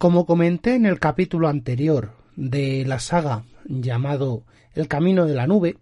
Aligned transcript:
Como 0.00 0.24
comenté 0.24 0.76
en 0.76 0.86
el 0.86 0.98
capítulo 0.98 1.46
anterior 1.46 2.12
de 2.34 2.86
la 2.86 3.00
saga 3.00 3.44
llamado 3.66 4.44
El 4.72 4.88
Camino 4.88 5.26
de 5.26 5.34
la 5.34 5.46
Nube, 5.46 5.76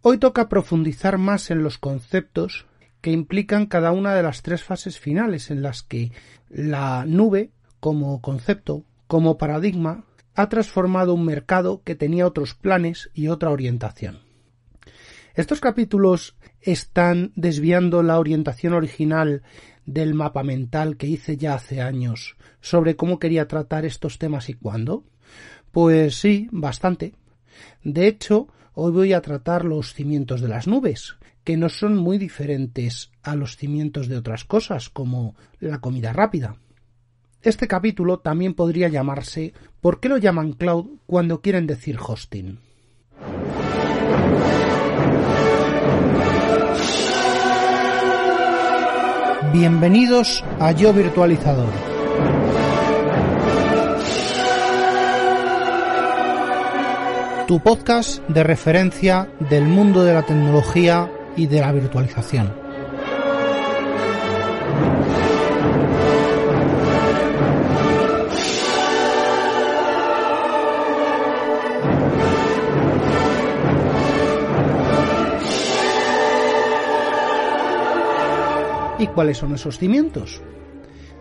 hoy 0.00 0.16
toca 0.16 0.48
profundizar 0.48 1.18
más 1.18 1.50
en 1.50 1.62
los 1.62 1.76
conceptos 1.76 2.64
que 3.02 3.10
implican 3.10 3.66
cada 3.66 3.92
una 3.92 4.14
de 4.14 4.22
las 4.22 4.40
tres 4.40 4.62
fases 4.62 4.98
finales 4.98 5.50
en 5.50 5.60
las 5.60 5.82
que 5.82 6.12
la 6.48 7.04
nube, 7.04 7.50
como 7.78 8.22
concepto, 8.22 8.86
como 9.06 9.36
paradigma, 9.36 10.06
ha 10.34 10.48
transformado 10.48 11.12
un 11.12 11.26
mercado 11.26 11.82
que 11.84 11.94
tenía 11.94 12.26
otros 12.26 12.54
planes 12.54 13.10
y 13.12 13.28
otra 13.28 13.50
orientación. 13.50 14.20
Estos 15.34 15.60
capítulos 15.60 16.38
están 16.62 17.32
desviando 17.36 18.02
la 18.02 18.18
orientación 18.18 18.72
original 18.72 19.42
del 19.84 20.14
mapa 20.14 20.42
mental 20.42 20.96
que 20.96 21.06
hice 21.06 21.36
ya 21.36 21.52
hace 21.52 21.82
años 21.82 22.38
sobre 22.62 22.96
cómo 22.96 23.18
quería 23.18 23.46
tratar 23.46 23.84
estos 23.84 24.18
temas 24.18 24.48
y 24.48 24.54
cuándo? 24.54 25.04
Pues 25.70 26.16
sí, 26.16 26.48
bastante. 26.50 27.12
De 27.84 28.06
hecho, 28.06 28.48
hoy 28.72 28.92
voy 28.92 29.12
a 29.12 29.20
tratar 29.20 29.66
los 29.66 29.92
cimientos 29.92 30.40
de 30.40 30.48
las 30.48 30.66
nubes, 30.66 31.16
que 31.44 31.58
no 31.58 31.68
son 31.68 31.96
muy 31.96 32.16
diferentes 32.16 33.10
a 33.22 33.34
los 33.36 33.56
cimientos 33.56 34.08
de 34.08 34.16
otras 34.16 34.44
cosas, 34.44 34.88
como 34.88 35.34
la 35.60 35.80
comida 35.80 36.14
rápida. 36.14 36.56
Este 37.42 37.66
capítulo 37.66 38.20
también 38.20 38.54
podría 38.54 38.88
llamarse 38.88 39.52
¿Por 39.80 39.98
qué 39.98 40.08
lo 40.08 40.16
llaman 40.16 40.52
cloud 40.52 40.86
cuando 41.06 41.40
quieren 41.40 41.66
decir 41.66 41.98
hosting? 41.98 42.60
Bienvenidos 49.52 50.44
a 50.60 50.72
Yo 50.72 50.92
Virtualizador. 50.94 52.01
Tu 57.52 57.60
podcast 57.60 58.26
de 58.28 58.42
referencia 58.42 59.28
del 59.50 59.64
mundo 59.64 60.02
de 60.04 60.14
la 60.14 60.22
tecnología 60.22 61.12
y 61.36 61.48
de 61.48 61.60
la 61.60 61.70
virtualización. 61.70 62.50
¿Y 78.98 79.06
cuáles 79.08 79.36
son 79.36 79.54
esos 79.54 79.76
cimientos? 79.76 80.40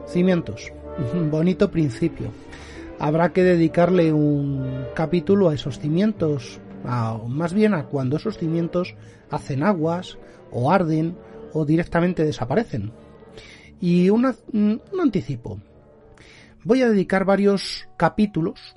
Cimientos. 0.08 0.72
Bonito 1.30 1.70
principio. 1.70 2.32
Habrá 3.04 3.34
que 3.34 3.42
dedicarle 3.42 4.14
un 4.14 4.86
capítulo 4.94 5.50
a 5.50 5.56
esos 5.56 5.80
cimientos, 5.80 6.62
más 6.84 7.52
bien 7.52 7.74
a 7.74 7.88
cuando 7.88 8.18
esos 8.18 8.38
cimientos 8.38 8.94
hacen 9.32 9.64
aguas, 9.64 10.20
o 10.52 10.72
arden, 10.72 11.18
o 11.52 11.66
directamente 11.66 12.24
desaparecen. 12.24 12.92
Y 13.80 14.12
un 14.12 14.32
anticipo. 15.02 15.60
Voy 16.64 16.84
a 16.84 16.90
dedicar 16.90 17.26
varios 17.26 17.88
capítulos 17.98 18.76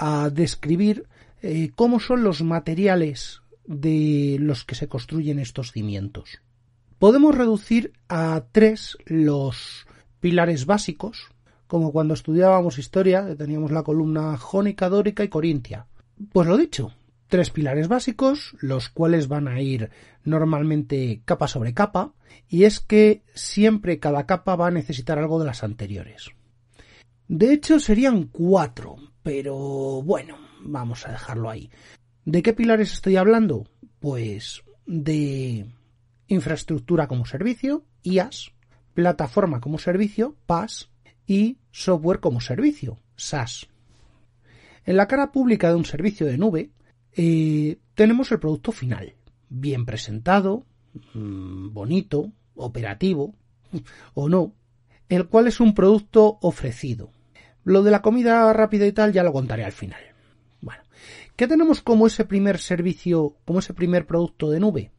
a 0.00 0.30
describir 0.30 1.06
eh, 1.40 1.70
cómo 1.76 2.00
son 2.00 2.24
los 2.24 2.42
materiales 2.42 3.40
de 3.66 4.36
los 4.40 4.64
que 4.64 4.74
se 4.74 4.88
construyen 4.88 5.38
estos 5.38 5.70
cimientos. 5.70 6.40
Podemos 6.98 7.36
reducir 7.36 7.92
a 8.08 8.42
tres 8.50 8.98
los 9.06 9.86
pilares 10.18 10.66
básicos, 10.66 11.28
como 11.70 11.92
cuando 11.92 12.14
estudiábamos 12.14 12.80
historia, 12.80 13.36
teníamos 13.36 13.70
la 13.70 13.84
columna 13.84 14.36
jónica, 14.36 14.88
dórica 14.88 15.22
y 15.22 15.28
corintia. 15.28 15.86
Pues 16.32 16.48
lo 16.48 16.56
dicho, 16.56 16.92
tres 17.28 17.50
pilares 17.50 17.86
básicos, 17.86 18.56
los 18.58 18.88
cuales 18.88 19.28
van 19.28 19.46
a 19.46 19.60
ir 19.60 19.88
normalmente 20.24 21.22
capa 21.24 21.46
sobre 21.46 21.72
capa, 21.72 22.12
y 22.48 22.64
es 22.64 22.80
que 22.80 23.22
siempre 23.34 24.00
cada 24.00 24.26
capa 24.26 24.56
va 24.56 24.66
a 24.66 24.72
necesitar 24.72 25.20
algo 25.20 25.38
de 25.38 25.46
las 25.46 25.62
anteriores. 25.62 26.32
De 27.28 27.52
hecho, 27.52 27.78
serían 27.78 28.24
cuatro, 28.24 28.96
pero 29.22 30.02
bueno, 30.02 30.38
vamos 30.62 31.06
a 31.06 31.12
dejarlo 31.12 31.50
ahí. 31.50 31.70
¿De 32.24 32.42
qué 32.42 32.52
pilares 32.52 32.92
estoy 32.94 33.14
hablando? 33.14 33.68
Pues 34.00 34.64
de 34.86 35.66
infraestructura 36.26 37.06
como 37.06 37.26
servicio, 37.26 37.84
IaaS, 38.02 38.50
plataforma 38.92 39.60
como 39.60 39.78
servicio, 39.78 40.34
PaaS, 40.46 40.90
y 41.30 41.58
software 41.70 42.20
como 42.20 42.40
servicio, 42.40 42.98
SaaS. 43.16 43.68
En 44.84 44.96
la 44.96 45.06
cara 45.06 45.32
pública 45.32 45.68
de 45.68 45.74
un 45.74 45.84
servicio 45.84 46.26
de 46.26 46.38
nube 46.38 46.70
eh, 47.12 47.78
tenemos 47.94 48.32
el 48.32 48.40
producto 48.40 48.72
final, 48.72 49.14
bien 49.48 49.84
presentado, 49.84 50.64
mm, 51.14 51.72
bonito, 51.72 52.32
operativo 52.54 53.34
o 54.14 54.28
no, 54.28 54.54
el 55.08 55.26
cual 55.28 55.48
es 55.48 55.60
un 55.60 55.74
producto 55.74 56.38
ofrecido. 56.40 57.10
Lo 57.64 57.82
de 57.82 57.90
la 57.90 58.02
comida 58.02 58.52
rápida 58.52 58.86
y 58.86 58.92
tal 58.92 59.12
ya 59.12 59.22
lo 59.22 59.32
contaré 59.32 59.64
al 59.64 59.72
final. 59.72 60.00
Bueno, 60.60 60.82
¿qué 61.36 61.46
tenemos 61.46 61.82
como 61.82 62.06
ese 62.06 62.24
primer 62.24 62.58
servicio, 62.58 63.36
como 63.44 63.58
ese 63.58 63.74
primer 63.74 64.06
producto 64.06 64.50
de 64.50 64.60
nube? 64.60 64.90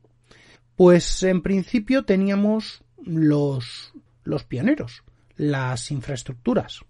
Pues 0.76 1.24
en 1.24 1.42
principio 1.42 2.06
teníamos 2.06 2.84
los, 3.04 3.94
los 4.24 4.44
pioneros, 4.44 5.04
las 5.36 5.92
infraestructuras. 5.92 6.82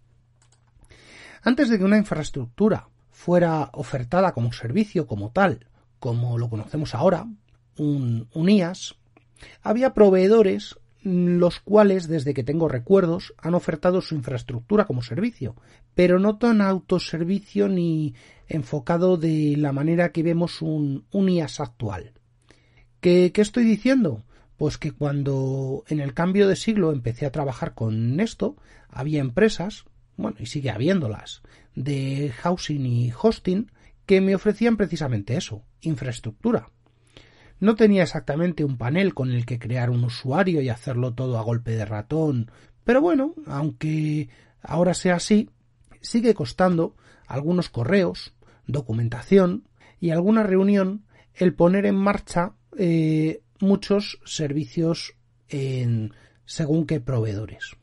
Antes 1.44 1.70
de 1.70 1.78
que 1.78 1.86
una 1.86 1.98
infraestructura 1.98 2.90
fuera 3.10 3.70
ofertada 3.74 4.34
como 4.34 4.54
servicio 4.54 5.08
como 5.08 5.32
tal, 5.32 5.68
como 6.00 6.38
lo 6.38 6.50
conocemos 6.50 6.96
ahora, 6.96 7.28
un, 7.78 8.28
un 8.34 8.50
IaaS, 8.50 8.96
había 9.62 9.94
proveedores 9.94 10.78
los 11.04 11.60
cuales, 11.60 12.08
desde 12.08 12.34
que 12.34 12.44
tengo 12.44 12.68
recuerdos, 12.68 13.34
han 13.38 13.56
ofertado 13.56 14.02
su 14.02 14.14
infraestructura 14.14 14.86
como 14.86 15.02
servicio, 15.02 15.56
pero 15.96 16.20
no 16.20 16.38
tan 16.38 16.62
autoservicio 16.62 17.68
ni 17.68 18.14
enfocado 18.48 19.18
de 19.18 19.56
la 19.58 19.72
manera 19.72 20.12
que 20.12 20.24
vemos 20.24 20.62
un, 20.62 21.06
un 21.12 21.30
IaaS 21.30 21.60
actual. 21.60 22.14
¿Qué, 23.00 23.32
estoy 23.36 23.64
diciendo? 23.64 24.24
Pues 24.62 24.78
que 24.78 24.92
cuando 24.92 25.84
en 25.88 26.00
el 26.00 26.14
cambio 26.14 26.48
de 26.48 26.56
siglo 26.56 26.92
empecé 26.92 27.26
a 27.26 27.32
trabajar 27.32 27.74
con 27.74 28.20
esto, 28.20 28.58
había 28.90 29.20
empresas, 29.20 29.86
bueno, 30.18 30.38
y 30.40 30.46
sigue 30.46 30.70
habiéndolas, 30.70 31.42
de 31.74 32.32
housing 32.32 32.86
y 32.86 33.12
hosting, 33.12 33.72
que 34.06 34.22
me 34.22 34.36
ofrecían 34.36 34.78
precisamente 34.78 35.36
eso, 35.36 35.64
infraestructura. 35.82 36.70
No 37.60 37.74
tenía 37.74 38.04
exactamente 38.04 38.64
un 38.64 38.78
panel 38.78 39.16
con 39.16 39.32
el 39.32 39.48
que 39.48 39.58
crear 39.58 39.90
un 39.90 40.04
usuario 40.04 40.62
y 40.62 40.70
hacerlo 40.70 41.16
todo 41.16 41.40
a 41.40 41.42
golpe 41.42 41.72
de 41.72 41.86
ratón, 41.86 42.52
pero 42.84 43.02
bueno, 43.02 43.34
aunque 43.48 44.30
ahora 44.62 44.94
sea 44.94 45.16
así, 45.16 45.50
sigue 46.02 46.36
costando 46.36 46.96
algunos 47.26 47.70
correos, 47.70 48.36
documentación 48.68 49.68
y 50.00 50.12
alguna 50.12 50.44
reunión 50.44 51.04
el 51.34 51.56
poner 51.56 51.88
en 51.88 51.96
marcha 51.96 52.54
eh, 52.78 53.42
muchos 53.62 54.20
servicios 54.26 55.16
en 55.50 56.14
según 56.46 56.86
qué 56.86 57.00
proveedores. 57.00 57.76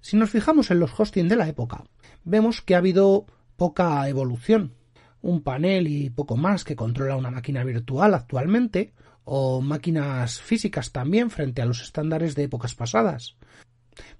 Si 0.00 0.16
nos 0.16 0.30
fijamos 0.30 0.70
en 0.70 0.80
los 0.80 0.98
hosting 0.98 1.28
de 1.28 1.36
la 1.36 1.48
época, 1.48 1.84
vemos 2.24 2.60
que 2.62 2.74
ha 2.74 2.78
habido 2.78 3.26
poca 3.56 4.08
evolución. 4.08 4.74
Un 5.22 5.42
panel 5.42 5.88
y 5.88 6.10
poco 6.10 6.36
más 6.36 6.64
que 6.64 6.76
controla 6.76 7.16
una 7.16 7.30
máquina 7.30 7.64
virtual 7.64 8.14
actualmente, 8.14 8.92
o 9.24 9.60
máquinas 9.60 10.40
físicas 10.40 10.92
también 10.92 11.30
frente 11.30 11.60
a 11.60 11.66
los 11.66 11.82
estándares 11.82 12.36
de 12.36 12.44
épocas 12.44 12.76
pasadas. 12.76 13.36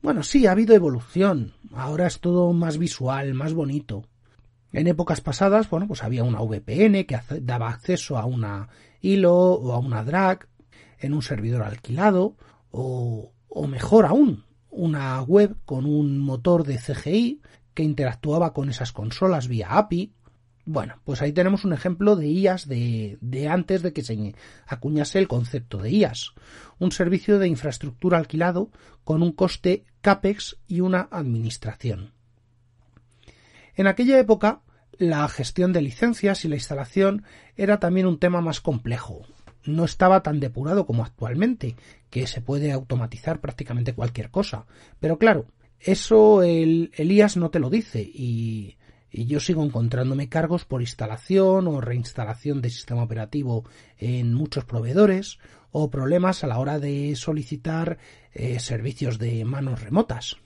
Bueno, 0.02 0.25
sí, 0.25 0.46
ha 0.46 0.52
habido 0.52 0.75
evolución. 0.75 1.54
Ahora 1.72 2.08
es 2.08 2.19
todo 2.19 2.52
más 2.52 2.78
visual, 2.78 3.34
más 3.34 3.54
bonito. 3.54 4.08
En 4.72 4.88
épocas 4.88 5.20
pasadas, 5.20 5.70
bueno, 5.70 5.87
pues 5.87 6.02
había 6.02 6.25
una 6.25 6.40
VPN 6.40 7.04
que 7.04 7.20
daba 7.40 7.69
acceso 7.69 8.19
a 8.19 8.25
una 8.25 8.69
hilo 9.06 9.35
o 9.35 9.73
a 9.73 9.79
una 9.79 10.05
drag 10.05 10.49
en 10.99 11.14
un 11.14 11.23
servidor 11.23 11.62
alquilado 11.62 12.37
o, 12.70 13.32
o 13.49 13.67
mejor 13.67 14.06
aún, 14.06 14.44
una 14.70 15.20
web 15.23 15.56
con 15.64 15.87
un 15.87 16.19
motor 16.19 16.64
de 16.64 16.79
CGI 16.79 17.41
que 17.75 17.82
interactuaba 17.82 18.53
con 18.53 18.69
esas 18.69 18.93
consolas 18.93 19.49
vía 19.49 19.76
API. 19.76 20.12
Bueno, 20.64 21.00
pues 21.05 21.23
ahí 21.23 21.32
tenemos 21.32 21.64
un 21.64 21.73
ejemplo 21.73 22.17
de 22.17 22.26
IAS 22.29 22.67
de, 22.67 23.19
de, 23.20 23.49
antes 23.49 23.82
de 23.82 23.93
que 23.93 24.03
se 24.03 24.35
acuñase 24.67 25.19
el 25.19 25.29
concepto 25.29 25.79
de 25.79 25.91
IAS, 25.91 26.35
un 26.79 26.91
servicio 26.91 27.38
de 27.38 27.47
infraestructura 27.47 28.19
alquilado 28.19 28.70
con 29.05 29.23
un 29.23 29.32
coste 29.32 29.85
CAPEX 30.00 30.56
y 30.67 30.81
una 30.81 31.08
administración. 31.11 32.12
En 33.76 33.87
aquella 33.87 34.19
época, 34.19 34.62
la 34.98 35.26
gestión 35.28 35.72
de 35.72 35.82
licencias 35.82 36.44
y 36.44 36.48
la 36.48 36.56
instalación 36.56 37.25
era 37.56 37.78
también 37.78 38.06
un 38.06 38.19
tema 38.19 38.40
más 38.40 38.60
complejo. 38.60 39.22
No 39.64 39.84
estaba 39.84 40.22
tan 40.22 40.40
depurado 40.40 40.87
como 40.87 41.04
actualmente, 41.04 41.76
que 42.10 42.26
se 42.26 42.40
puede 42.40 42.72
automatizar 42.72 43.40
prácticamente 43.40 43.94
cualquier 43.94 44.31
cosa. 44.31 44.66
Pero 45.00 45.19
claro, 45.19 45.46
eso 45.81 46.43
el, 46.43 46.93
IAS 46.96 47.37
no 47.37 47.50
te 47.50 47.58
lo 47.58 47.69
dice 47.70 48.00
y, 48.00 48.76
y 49.10 49.26
yo 49.26 49.40
sigo 49.40 49.64
encontrándome 49.64 50.28
cargos 50.28 50.64
por 50.64 50.81
instalación 50.81 51.66
o 51.69 51.81
reinstalación 51.81 52.62
de 52.62 52.70
sistema 52.70 53.02
operativo 53.02 53.64
en 53.98 54.34
muchos 54.34 54.64
proveedores 54.64 55.38
o 55.70 55.90
problemas 55.90 56.44
a 56.44 56.46
la 56.46 56.58
hora 56.58 56.78
de 56.78 57.14
solicitar 57.16 57.98
eh, 58.32 58.60
servicios 58.60 59.19
de 59.19 59.44
manos 59.44 59.82
remotas. 59.82 60.38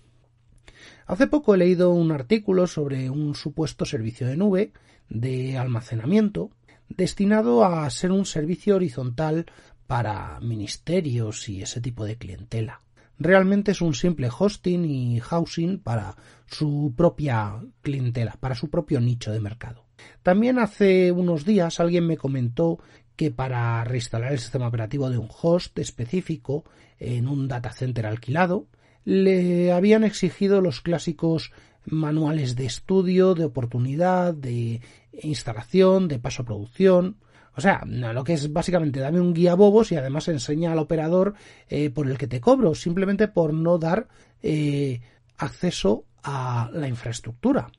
Hace 1.10 1.26
poco 1.26 1.56
he 1.56 1.58
leído 1.58 1.90
un 1.90 2.12
artículo 2.12 2.68
sobre 2.68 3.10
un 3.10 3.34
supuesto 3.34 3.84
servicio 3.84 4.28
de 4.28 4.36
nube 4.36 4.72
de 5.08 5.58
almacenamiento 5.58 6.52
destinado 6.88 7.64
a 7.64 7.90
ser 7.90 8.12
un 8.12 8.24
servicio 8.24 8.76
horizontal 8.76 9.46
para 9.88 10.38
ministerios 10.38 11.48
y 11.48 11.62
ese 11.62 11.80
tipo 11.80 12.04
de 12.04 12.16
clientela. 12.16 12.82
Realmente 13.18 13.72
es 13.72 13.80
un 13.80 13.94
simple 13.94 14.28
hosting 14.30 14.84
y 14.84 15.18
housing 15.18 15.80
para 15.80 16.14
su 16.46 16.94
propia 16.96 17.60
clientela, 17.82 18.36
para 18.38 18.54
su 18.54 18.70
propio 18.70 19.00
nicho 19.00 19.32
de 19.32 19.40
mercado. 19.40 19.86
También 20.22 20.60
hace 20.60 21.10
unos 21.10 21.44
días 21.44 21.80
alguien 21.80 22.06
me 22.06 22.18
comentó 22.18 22.78
que 23.16 23.32
para 23.32 23.82
reinstalar 23.82 24.30
el 24.30 24.38
sistema 24.38 24.68
operativo 24.68 25.10
de 25.10 25.18
un 25.18 25.28
host 25.42 25.76
específico 25.80 26.62
en 27.00 27.26
un 27.26 27.48
data 27.48 27.72
center 27.72 28.06
alquilado, 28.06 28.68
le 29.04 29.72
habían 29.72 30.04
exigido 30.04 30.60
los 30.60 30.80
clásicos 30.80 31.52
manuales 31.86 32.56
de 32.56 32.66
estudio, 32.66 33.34
de 33.34 33.44
oportunidad, 33.44 34.34
de 34.34 34.80
instalación, 35.22 36.08
de 36.08 36.18
paso 36.18 36.42
a 36.42 36.46
producción. 36.46 37.16
O 37.56 37.60
sea, 37.60 37.82
lo 37.84 38.24
que 38.24 38.34
es 38.34 38.52
básicamente 38.52 39.00
dame 39.00 39.20
un 39.20 39.34
guía 39.34 39.54
bobos 39.54 39.90
y 39.92 39.96
además 39.96 40.28
enseña 40.28 40.72
al 40.72 40.78
operador 40.78 41.34
eh, 41.68 41.90
por 41.90 42.08
el 42.08 42.16
que 42.16 42.26
te 42.26 42.40
cobro, 42.40 42.74
simplemente 42.74 43.28
por 43.28 43.52
no 43.52 43.78
dar 43.78 44.08
eh, 44.42 45.00
acceso 45.36 46.04
a 46.22 46.70
la 46.72 46.88
infraestructura. 46.88 47.70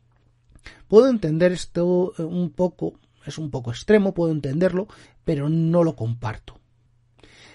Puedo 0.88 1.08
entender 1.10 1.52
esto 1.52 2.14
eh, 2.18 2.24
un 2.24 2.52
poco, 2.52 3.00
es 3.26 3.38
un 3.38 3.50
poco 3.50 3.72
extremo, 3.72 4.14
puedo 4.14 4.32
entenderlo, 4.32 4.88
pero 5.24 5.50
no 5.50 5.84
lo 5.84 5.96
comparto. 5.96 6.60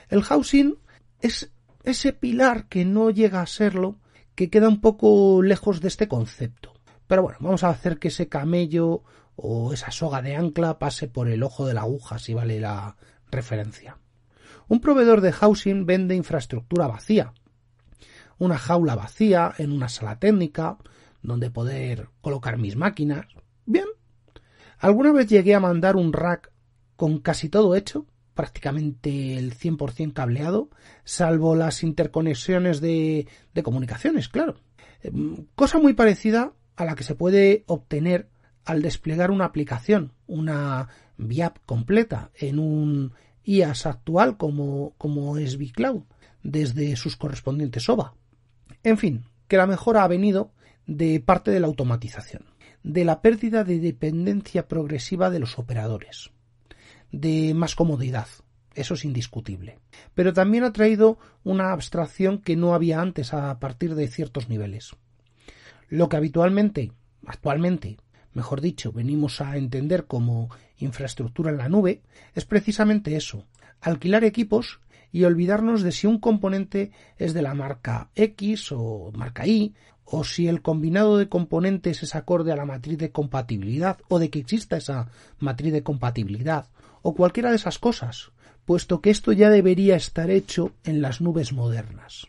El 0.08 0.22
housing 0.22 0.76
es 1.20 1.50
ese 1.86 2.12
pilar 2.12 2.68
que 2.68 2.84
no 2.84 3.10
llega 3.10 3.40
a 3.40 3.46
serlo, 3.46 4.00
que 4.34 4.50
queda 4.50 4.68
un 4.68 4.80
poco 4.80 5.40
lejos 5.40 5.80
de 5.80 5.88
este 5.88 6.08
concepto. 6.08 6.74
Pero 7.06 7.22
bueno, 7.22 7.38
vamos 7.40 7.62
a 7.62 7.70
hacer 7.70 7.98
que 7.98 8.08
ese 8.08 8.28
camello 8.28 9.04
o 9.36 9.72
esa 9.72 9.92
soga 9.92 10.20
de 10.20 10.34
ancla 10.34 10.80
pase 10.80 11.06
por 11.06 11.28
el 11.28 11.44
ojo 11.44 11.64
de 11.64 11.74
la 11.74 11.82
aguja, 11.82 12.18
si 12.18 12.34
vale 12.34 12.58
la 12.58 12.96
referencia. 13.30 13.98
Un 14.66 14.80
proveedor 14.80 15.20
de 15.20 15.30
housing 15.30 15.86
vende 15.86 16.16
infraestructura 16.16 16.88
vacía. 16.88 17.32
Una 18.38 18.58
jaula 18.58 18.96
vacía 18.96 19.54
en 19.56 19.70
una 19.70 19.88
sala 19.88 20.18
técnica 20.18 20.78
donde 21.22 21.50
poder 21.50 22.08
colocar 22.20 22.58
mis 22.58 22.74
máquinas. 22.74 23.26
Bien. 23.64 23.86
Alguna 24.78 25.12
vez 25.12 25.28
llegué 25.28 25.54
a 25.54 25.60
mandar 25.60 25.94
un 25.94 26.12
rack 26.12 26.50
con 26.96 27.20
casi 27.20 27.48
todo 27.48 27.76
hecho 27.76 28.06
prácticamente 28.36 29.36
el 29.36 29.58
100% 29.58 30.12
cableado, 30.12 30.70
salvo 31.02 31.56
las 31.56 31.82
interconexiones 31.82 32.80
de, 32.80 33.26
comunicaciones, 33.64 34.28
claro. 34.28 34.60
Em, 35.02 35.46
cosa 35.56 35.80
muy 35.80 35.94
parecida 35.94 36.52
a 36.76 36.84
la 36.84 36.94
que 36.94 37.02
se 37.02 37.16
puede 37.16 37.64
obtener 37.66 38.28
al 38.64 38.82
desplegar 38.82 39.32
una 39.32 39.46
aplicación, 39.46 40.12
una 40.28 40.88
VIAP 41.16 41.58
completa 41.66 42.30
en 42.38 42.60
un 42.60 43.12
IAS 43.42 43.86
actual 43.86 44.36
como, 44.36 44.94
como 44.98 45.38
es 45.38 45.56
vCloud, 45.56 46.02
desde 46.42 46.94
sus 46.96 47.16
correspondientes 47.16 47.88
OVA. 47.88 48.14
En 48.82 48.98
fin, 48.98 49.24
que 49.48 49.56
la 49.56 49.66
mejora 49.66 50.04
ha 50.04 50.08
venido 50.08 50.52
de 50.86 51.20
parte 51.20 51.50
de 51.50 51.60
la 51.60 51.66
automatización, 51.66 52.44
de 52.82 53.04
la 53.04 53.22
pérdida 53.22 53.64
de 53.64 53.80
dependencia 53.80 54.68
progresiva 54.68 55.30
de 55.30 55.38
los 55.38 55.58
operadores 55.58 56.30
de 57.20 57.54
más 57.54 57.74
comodidad. 57.74 58.26
Eso 58.74 58.94
es 58.94 59.04
indiscutible. 59.04 59.78
Pero 60.14 60.32
también 60.32 60.64
ha 60.64 60.72
traído 60.72 61.18
una 61.44 61.72
abstracción 61.72 62.38
que 62.38 62.56
no 62.56 62.74
había 62.74 63.00
antes 63.00 63.32
a 63.32 63.58
partir 63.58 63.94
de 63.94 64.08
ciertos 64.08 64.48
niveles. 64.48 64.94
Lo 65.88 66.08
que 66.08 66.16
habitualmente, 66.16 66.92
actualmente, 67.26 67.96
mejor 68.34 68.60
dicho, 68.60 68.92
venimos 68.92 69.40
a 69.40 69.56
entender 69.56 70.06
como 70.06 70.50
infraestructura 70.78 71.50
en 71.50 71.58
la 71.58 71.68
nube, 71.68 72.02
es 72.34 72.44
precisamente 72.44 73.16
eso, 73.16 73.46
alquilar 73.80 74.24
equipos 74.24 74.80
y 75.10 75.24
olvidarnos 75.24 75.82
de 75.82 75.92
si 75.92 76.06
un 76.06 76.18
componente 76.18 76.90
es 77.16 77.32
de 77.32 77.40
la 77.40 77.54
marca 77.54 78.10
X 78.14 78.72
o 78.72 79.10
marca 79.14 79.46
Y, 79.46 79.74
o 80.04 80.22
si 80.22 80.48
el 80.48 80.60
combinado 80.62 81.16
de 81.18 81.28
componentes 81.28 82.02
es 82.02 82.14
acorde 82.14 82.52
a 82.52 82.56
la 82.56 82.64
matriz 82.64 82.98
de 82.98 83.10
compatibilidad 83.10 83.98
o 84.08 84.18
de 84.18 84.30
que 84.30 84.38
exista 84.38 84.76
esa 84.76 85.08
matriz 85.38 85.72
de 85.72 85.82
compatibilidad, 85.82 86.66
o 87.06 87.14
cualquiera 87.14 87.50
de 87.50 87.56
esas 87.56 87.78
cosas, 87.78 88.32
puesto 88.64 89.00
que 89.00 89.10
esto 89.10 89.30
ya 89.30 89.48
debería 89.48 89.94
estar 89.94 90.28
hecho 90.28 90.72
en 90.82 91.00
las 91.00 91.20
nubes 91.20 91.52
modernas. 91.52 92.26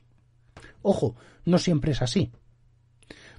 Ojo, 0.83 1.15
no 1.45 1.57
siempre 1.57 1.93
es 1.93 2.03
así. 2.03 2.31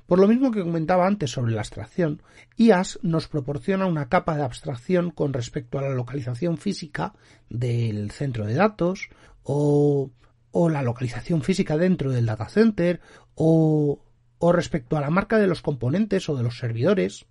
Por 0.05 0.19
lo 0.19 0.27
mismo 0.27 0.51
que 0.51 0.65
comentaba 0.65 1.07
antes 1.07 1.31
sobre 1.31 1.53
la 1.53 1.61
abstracción, 1.61 2.23
IAS 2.57 2.99
nos 3.03 3.29
proporciona 3.29 3.87
una 3.87 4.09
capa 4.09 4.37
de 4.37 4.43
abstracción 4.43 5.13
con 5.13 5.33
respecto 5.33 5.79
a 5.79 5.83
la 5.83 5.95
localización 5.95 6.59
física 6.59 7.15
del 7.49 8.11
centro 8.11 8.45
de 8.45 8.55
datos 8.55 9.09
o, 9.45 10.11
o 10.51 10.69
la 10.69 10.83
localización 10.83 11.43
física 11.43 11.77
dentro 11.77 12.11
del 12.11 12.27
data 12.27 12.49
center 12.49 13.01
o, 13.37 14.01
o 14.39 14.53
respecto 14.53 14.97
a 14.97 15.01
la 15.01 15.11
marca 15.11 15.39
de 15.39 15.47
los 15.47 15.63
componentes 15.63 16.29
o 16.29 16.35
de 16.35 16.43
los 16.43 16.59
servidores, 16.59 17.27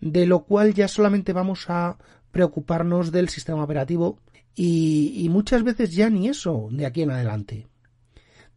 de 0.00 0.26
lo 0.26 0.40
cual 0.40 0.74
ya 0.74 0.88
solamente 0.88 1.32
vamos 1.32 1.70
a 1.70 1.96
preocuparnos 2.36 3.12
del 3.12 3.30
sistema 3.30 3.64
operativo 3.64 4.18
y, 4.54 5.26
muchas 5.30 5.62
veces 5.62 5.92
ya 5.92 6.10
ni 6.10 6.28
eso 6.28 6.68
de 6.70 6.84
aquí 6.84 7.00
en 7.00 7.10
adelante. 7.10 7.66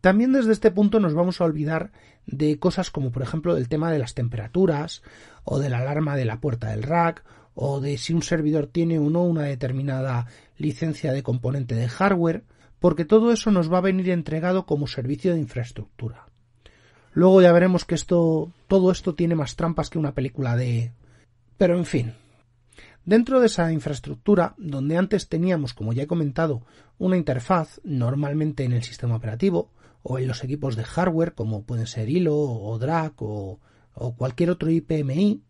También 0.02 0.34
desde 0.34 0.52
este 0.52 0.70
punto 0.70 1.00
nos 1.00 1.14
vamos 1.14 1.40
a 1.40 1.46
olvidar 1.46 1.94
de 2.26 2.60
cosas 2.60 2.92
como 2.92 3.14
por 3.14 3.22
ejemplo 3.22 3.56
del 3.56 3.70
tema 3.70 3.90
de 3.90 4.00
las 4.00 4.16
temperaturas 4.16 5.02
o 5.46 5.60
de 5.60 5.70
la 5.70 5.78
alarma 5.78 6.18
de 6.18 6.26
la 6.26 6.42
puerta 6.42 6.72
del 6.72 6.84
rack 6.84 7.24
o 7.54 7.80
de 7.80 7.98
si 7.98 8.14
un 8.14 8.22
servidor 8.22 8.68
tiene 8.68 9.00
o 9.00 9.10
no 9.10 9.24
una 9.24 9.44
determinada 9.44 10.28
licencia 10.58 11.14
de 11.14 11.24
componente 11.24 11.74
de 11.74 11.88
hardware, 11.88 12.44
porque 12.80 13.06
todo 13.06 13.32
eso 13.32 13.50
nos 13.50 13.72
va 13.72 13.78
a 13.78 13.88
venir 13.90 14.10
entregado 14.10 14.66
como 14.66 14.88
servicio 14.88 15.32
de 15.32 15.40
infraestructura. 15.40 16.28
Luego 17.14 17.42
ya 17.42 17.54
veremos 17.54 17.86
que 17.86 17.96
esto 17.96 18.52
todo 18.68 18.92
esto 18.92 19.16
tiene 19.16 19.36
más 19.36 19.56
trampas 19.56 19.90
que 19.90 20.00
una 20.00 20.14
película 20.14 20.58
de 20.58 20.92
pero 21.58 21.78
en 21.78 21.86
fin, 21.86 22.14
Dentro 23.10 23.40
de 23.40 23.48
esa 23.48 23.74
infraestructura, 23.74 24.54
donde 24.60 24.96
antes 24.96 25.30
teníamos, 25.30 25.74
como 25.74 25.94
ya 25.94 26.04
he 26.04 26.06
comentado, 26.06 26.62
una 27.00 27.18
interfaz, 27.18 27.82
normalmente 27.84 28.66
en 28.66 28.72
el 28.72 28.84
sistema 28.84 29.16
operativo, 29.16 29.72
o 30.04 30.20
en 30.20 30.28
los 30.28 30.44
equipos 30.44 30.76
de 30.76 30.84
hardware, 30.84 31.34
como 31.34 31.64
pueden 31.64 31.88
ser 31.88 32.08
Hilo 32.08 32.38
o 32.38 32.78
DRAC 32.78 33.20
o, 33.20 33.60
cualquier 34.16 34.52
otro 34.52 34.70
IPMI, 34.70 35.42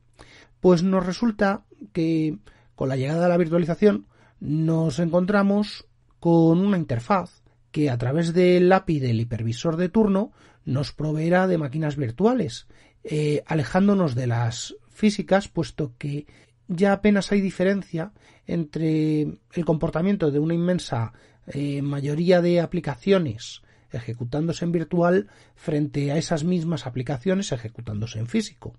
pues 0.61 0.83
nos 0.83 1.05
resulta 1.05 1.65
que 1.91 2.37
con 2.75 2.87
la 2.87 2.95
llegada 2.95 3.23
de 3.23 3.27
la 3.29 3.35
virtualización 3.35 4.05
nos 4.39 4.99
encontramos 4.99 5.85
con 6.21 6.59
una 6.59 6.77
interfaz 6.77 7.43
que 7.71 7.89
a 7.89 7.97
través 7.97 8.33
del 8.33 8.71
API 8.71 9.01
del 9.01 9.19
hipervisor 9.19 9.75
de 9.75 9.89
turno 9.89 10.31
nos 10.63 10.93
proveerá 10.93 11.45
de 11.45 11.57
máquinas 11.57 11.97
virtuales, 11.97 12.67
eh, 13.03 13.43
alejándonos 13.47 14.15
de 14.15 14.27
las 14.27 14.77
físicas, 14.87 15.49
puesto 15.49 15.93
que 15.97 16.25
ya 16.69 16.93
apenas 16.93 17.31
hay 17.31 17.41
diferencia 17.41 18.13
entre 18.45 19.21
el 19.21 19.65
comportamiento 19.65 20.31
de 20.31 20.39
una 20.39 20.53
inmensa 20.53 21.11
eh, 21.47 21.81
mayoría 21.81 22.41
de 22.41 22.61
aplicaciones 22.61 23.63
ejecutándose 23.91 24.65
en 24.65 24.71
virtual 24.71 25.27
frente 25.55 26.11
a 26.11 26.17
esas 26.17 26.43
mismas 26.43 26.85
aplicaciones 26.85 27.51
ejecutándose 27.51 28.19
en 28.19 28.27
físico. 28.27 28.75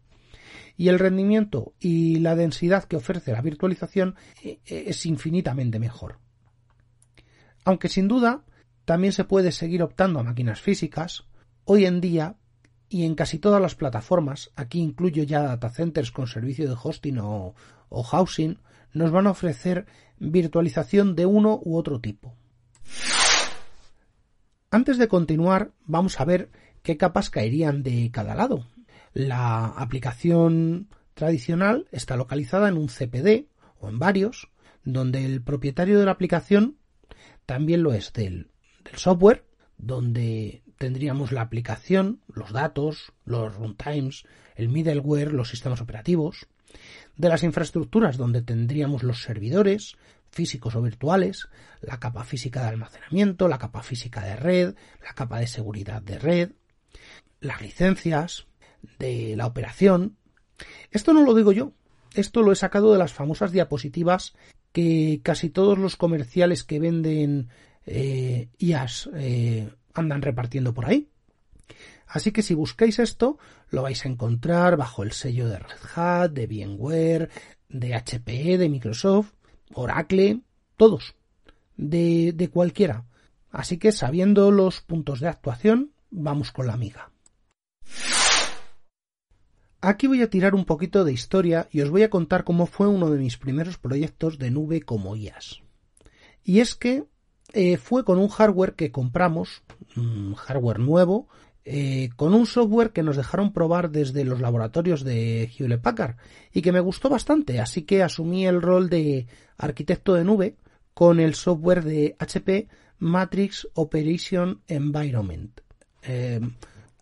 Y 0.76 0.88
el 0.88 1.00
rendimiento 1.00 1.74
y 1.80 2.20
la 2.20 2.36
densidad 2.36 2.84
que 2.84 2.96
ofrece 2.96 3.32
la 3.32 3.42
virtualización 3.42 4.14
eh, 4.42 4.60
es 4.64 5.04
infinitamente 5.04 5.80
mejor. 5.80 6.20
Aunque 7.64 7.88
sin 7.88 8.06
duda 8.06 8.44
también 8.84 9.12
se 9.12 9.24
puede 9.24 9.50
seguir 9.50 9.82
optando 9.82 10.20
a 10.20 10.22
máquinas 10.22 10.60
físicas, 10.60 11.24
hoy 11.64 11.86
en 11.86 12.00
día 12.00 12.36
y 12.90 13.04
en 13.04 13.14
casi 13.14 13.38
todas 13.38 13.62
las 13.62 13.76
plataformas, 13.76 14.50
aquí 14.56 14.80
incluyo 14.80 15.22
ya 15.22 15.42
data 15.42 15.70
centers 15.70 16.10
con 16.10 16.26
servicio 16.26 16.68
de 16.68 16.76
hosting 16.80 17.18
o, 17.20 17.54
housing, 18.02 18.58
nos 18.92 19.12
van 19.12 19.28
a 19.28 19.30
ofrecer 19.30 19.86
virtualización 20.18 21.14
de 21.14 21.24
uno 21.24 21.60
u 21.62 21.76
otro 21.76 22.00
tipo. 22.00 22.34
Antes 24.72 24.98
de 24.98 25.06
continuar, 25.06 25.70
vamos 25.86 26.20
a 26.20 26.24
ver 26.24 26.50
qué 26.82 26.96
capas 26.96 27.30
caerían 27.30 27.84
de 27.84 28.10
cada 28.12 28.34
lado. 28.34 28.66
La 29.12 29.66
aplicación 29.66 30.88
tradicional 31.14 31.86
está 31.92 32.16
localizada 32.16 32.68
en 32.68 32.76
un 32.76 32.88
CPD 32.88 33.46
o 33.78 33.88
en 33.88 34.00
varios, 34.00 34.50
donde 34.82 35.24
el 35.24 35.42
propietario 35.42 36.00
de 36.00 36.06
la 36.06 36.12
aplicación 36.12 36.76
también 37.46 37.84
lo 37.84 37.92
es 37.92 38.12
del 38.12 38.50
software, 38.94 39.44
donde 39.78 40.64
tendríamos 40.80 41.30
la 41.30 41.42
aplicación, 41.42 42.22
los 42.26 42.52
datos, 42.52 43.12
los 43.26 43.54
runtimes, 43.54 44.24
el 44.54 44.70
middleware, 44.70 45.30
los 45.30 45.50
sistemas 45.50 45.82
operativos, 45.82 46.48
de 47.18 47.28
las 47.28 47.42
infraestructuras 47.42 48.16
donde 48.16 48.40
tendríamos 48.40 49.02
los 49.02 49.22
servidores, 49.22 49.98
físicos 50.30 50.76
o 50.76 50.80
virtuales, 50.80 51.48
la 51.82 52.00
capa 52.00 52.24
física 52.24 52.62
de 52.62 52.68
almacenamiento, 52.68 53.46
la 53.46 53.58
capa 53.58 53.82
física 53.82 54.22
de 54.22 54.36
red, 54.36 54.74
la 55.04 55.12
capa 55.12 55.38
de 55.38 55.48
seguridad 55.48 56.00
de 56.00 56.18
red, 56.18 56.52
las 57.40 57.60
licencias 57.60 58.46
de 58.98 59.36
la 59.36 59.46
operación. 59.46 60.16
Esto 60.90 61.12
no 61.12 61.24
lo 61.24 61.34
digo 61.34 61.52
yo, 61.52 61.74
esto 62.14 62.40
lo 62.40 62.52
he 62.52 62.56
sacado 62.56 62.90
de 62.90 62.98
las 62.98 63.12
famosas 63.12 63.52
diapositivas 63.52 64.32
que 64.72 65.20
casi 65.22 65.50
todos 65.50 65.78
los 65.78 65.96
comerciales 65.96 66.64
que 66.64 66.80
venden 66.80 67.50
eh, 67.84 68.48
IAS 68.56 69.10
eh, 69.14 69.68
andan 70.00 70.22
repartiendo 70.22 70.74
por 70.74 70.86
ahí. 70.86 71.08
Así 72.06 72.32
que 72.32 72.42
si 72.42 72.54
buscáis 72.54 72.98
esto, 72.98 73.38
lo 73.70 73.82
vais 73.82 74.04
a 74.04 74.08
encontrar 74.08 74.76
bajo 74.76 75.04
el 75.04 75.12
sello 75.12 75.48
de 75.48 75.60
Red 75.60 75.78
Hat, 75.94 76.30
de 76.32 76.46
VMware, 76.46 77.30
de 77.68 77.94
HP, 77.94 78.58
de 78.58 78.68
Microsoft, 78.68 79.32
Oracle, 79.74 80.40
todos, 80.76 81.14
de, 81.76 82.32
de 82.34 82.50
cualquiera. 82.50 83.06
Así 83.50 83.78
que 83.78 83.92
sabiendo 83.92 84.50
los 84.50 84.80
puntos 84.80 85.20
de 85.20 85.28
actuación, 85.28 85.92
vamos 86.10 86.50
con 86.50 86.66
la 86.66 86.72
amiga. 86.72 87.10
Aquí 89.82 90.06
voy 90.06 90.20
a 90.20 90.28
tirar 90.28 90.54
un 90.54 90.66
poquito 90.66 91.04
de 91.04 91.12
historia 91.12 91.68
y 91.70 91.80
os 91.80 91.90
voy 91.90 92.02
a 92.02 92.10
contar 92.10 92.44
cómo 92.44 92.66
fue 92.66 92.86
uno 92.86 93.08
de 93.08 93.18
mis 93.18 93.38
primeros 93.38 93.78
proyectos 93.78 94.38
de 94.38 94.50
nube 94.50 94.82
como 94.82 95.16
IAS. 95.16 95.62
Y 96.44 96.60
es 96.60 96.74
que 96.74 97.04
eh, 97.52 97.76
fue 97.76 98.04
con 98.04 98.18
un 98.18 98.28
hardware 98.28 98.74
que 98.74 98.90
compramos, 98.90 99.62
un 99.96 100.34
hardware 100.34 100.78
nuevo, 100.78 101.28
eh, 101.64 102.10
con 102.16 102.34
un 102.34 102.46
software 102.46 102.90
que 102.90 103.02
nos 103.02 103.16
dejaron 103.16 103.52
probar 103.52 103.90
desde 103.90 104.24
los 104.24 104.40
laboratorios 104.40 105.04
de 105.04 105.50
Hewlett 105.56 105.82
Packard 105.82 106.16
y 106.52 106.62
que 106.62 106.72
me 106.72 106.80
gustó 106.80 107.10
bastante, 107.10 107.60
así 107.60 107.82
que 107.82 108.02
asumí 108.02 108.46
el 108.46 108.62
rol 108.62 108.88
de 108.88 109.26
arquitecto 109.58 110.14
de 110.14 110.24
nube 110.24 110.56
con 110.94 111.20
el 111.20 111.34
software 111.34 111.84
de 111.84 112.16
HP 112.18 112.68
Matrix 112.98 113.68
Operation 113.74 114.62
Environment, 114.68 115.60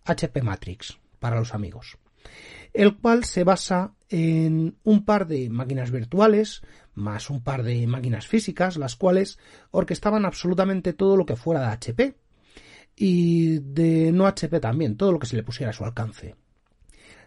HP 0.05 0.39
eh, 0.39 0.43
Matrix 0.43 0.99
para 1.21 1.39
los 1.39 1.55
amigos, 1.55 1.97
el 2.75 2.97
cual 2.97 3.25
se 3.25 3.45
basa 3.45 3.95
en 4.09 4.77
un 4.83 5.05
par 5.05 5.27
de 5.29 5.51
máquinas 5.51 5.91
virtuales 5.91 6.63
más 6.99 7.31
un 7.31 7.43
par 7.43 7.63
de 7.63 7.87
máquinas 7.87 8.27
físicas, 8.27 8.77
las 8.77 8.97
cuales 8.97 9.39
orquestaban 9.71 10.25
absolutamente 10.25 10.93
todo 10.93 11.17
lo 11.17 11.25
que 11.25 11.37
fuera 11.37 11.61
de 11.61 11.67
HP 11.67 12.15
y 12.97 13.59
de 13.61 14.13
no 14.13 14.27
HP 14.27 14.61
también, 14.61 14.97
todo 14.97 15.13
lo 15.13 15.19
que 15.19 15.27
se 15.27 15.37
le 15.37 15.43
pusiera 15.43 15.71
a 15.71 15.75
su 15.75 15.85
alcance. 15.85 16.35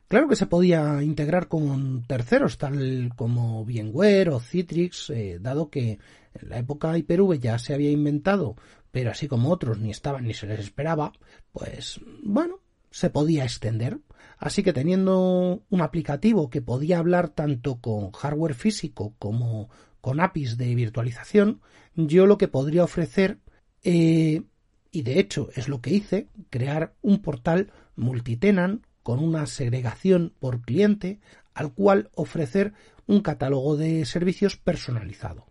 Claro 0.07 0.27
que 0.27 0.35
se 0.35 0.45
podía 0.45 1.01
integrar 1.01 1.47
con 1.47 2.03
terceros, 2.03 2.57
tal 2.57 3.13
como 3.15 3.63
VMware 3.63 4.29
o 4.31 4.41
Citrix, 4.41 5.09
eh, 5.09 5.37
dado 5.39 5.69
que 5.69 5.99
en 6.33 6.49
la 6.49 6.59
época 6.59 6.97
Hyper-V 6.97 7.39
ya 7.39 7.57
se 7.57 7.73
había 7.73 7.91
inventado, 7.91 8.57
pero 8.91 9.11
así 9.11 9.29
como 9.29 9.49
otros 9.49 9.79
ni 9.79 9.89
estaban 9.89 10.25
ni 10.25 10.33
se 10.33 10.47
les 10.47 10.59
esperaba, 10.59 11.13
pues 11.53 12.01
bueno, 12.23 12.59
se 12.91 13.10
podía 13.10 13.43
extender. 13.43 14.00
Así 14.38 14.63
que 14.63 14.74
teniendo 14.74 15.63
un 15.69 15.81
aplicativo 15.81 16.50
que 16.50 16.62
podía 16.62 17.00
hablar 17.00 17.29
tanto 17.29 17.79
con 17.79 18.12
hardware 18.12 18.53
físico 18.53 19.15
como 19.17 19.69
con 20.01 20.19
APIs 20.19 20.57
de 20.57 20.75
virtualización, 20.75 21.62
yo 21.95 22.25
lo 22.25 22.38
que 22.38 22.48
podría 22.48 22.83
ofrecer 22.83 23.39
eh, 23.83 24.43
y 24.91 25.01
de 25.03 25.19
hecho 25.19 25.50
es 25.55 25.69
lo 25.69 25.81
que 25.81 25.91
hice, 25.91 26.27
crear 26.50 26.95
un 27.01 27.21
portal 27.21 27.71
multitenant 27.95 28.83
con 29.03 29.19
una 29.19 29.45
segregación 29.45 30.33
por 30.39 30.62
cliente 30.62 31.19
al 31.53 31.74
cual 31.74 32.10
ofrecer 32.13 32.74
un 33.07 33.21
catálogo 33.21 33.77
de 33.77 34.05
servicios 34.05 34.57
personalizado. 34.57 35.50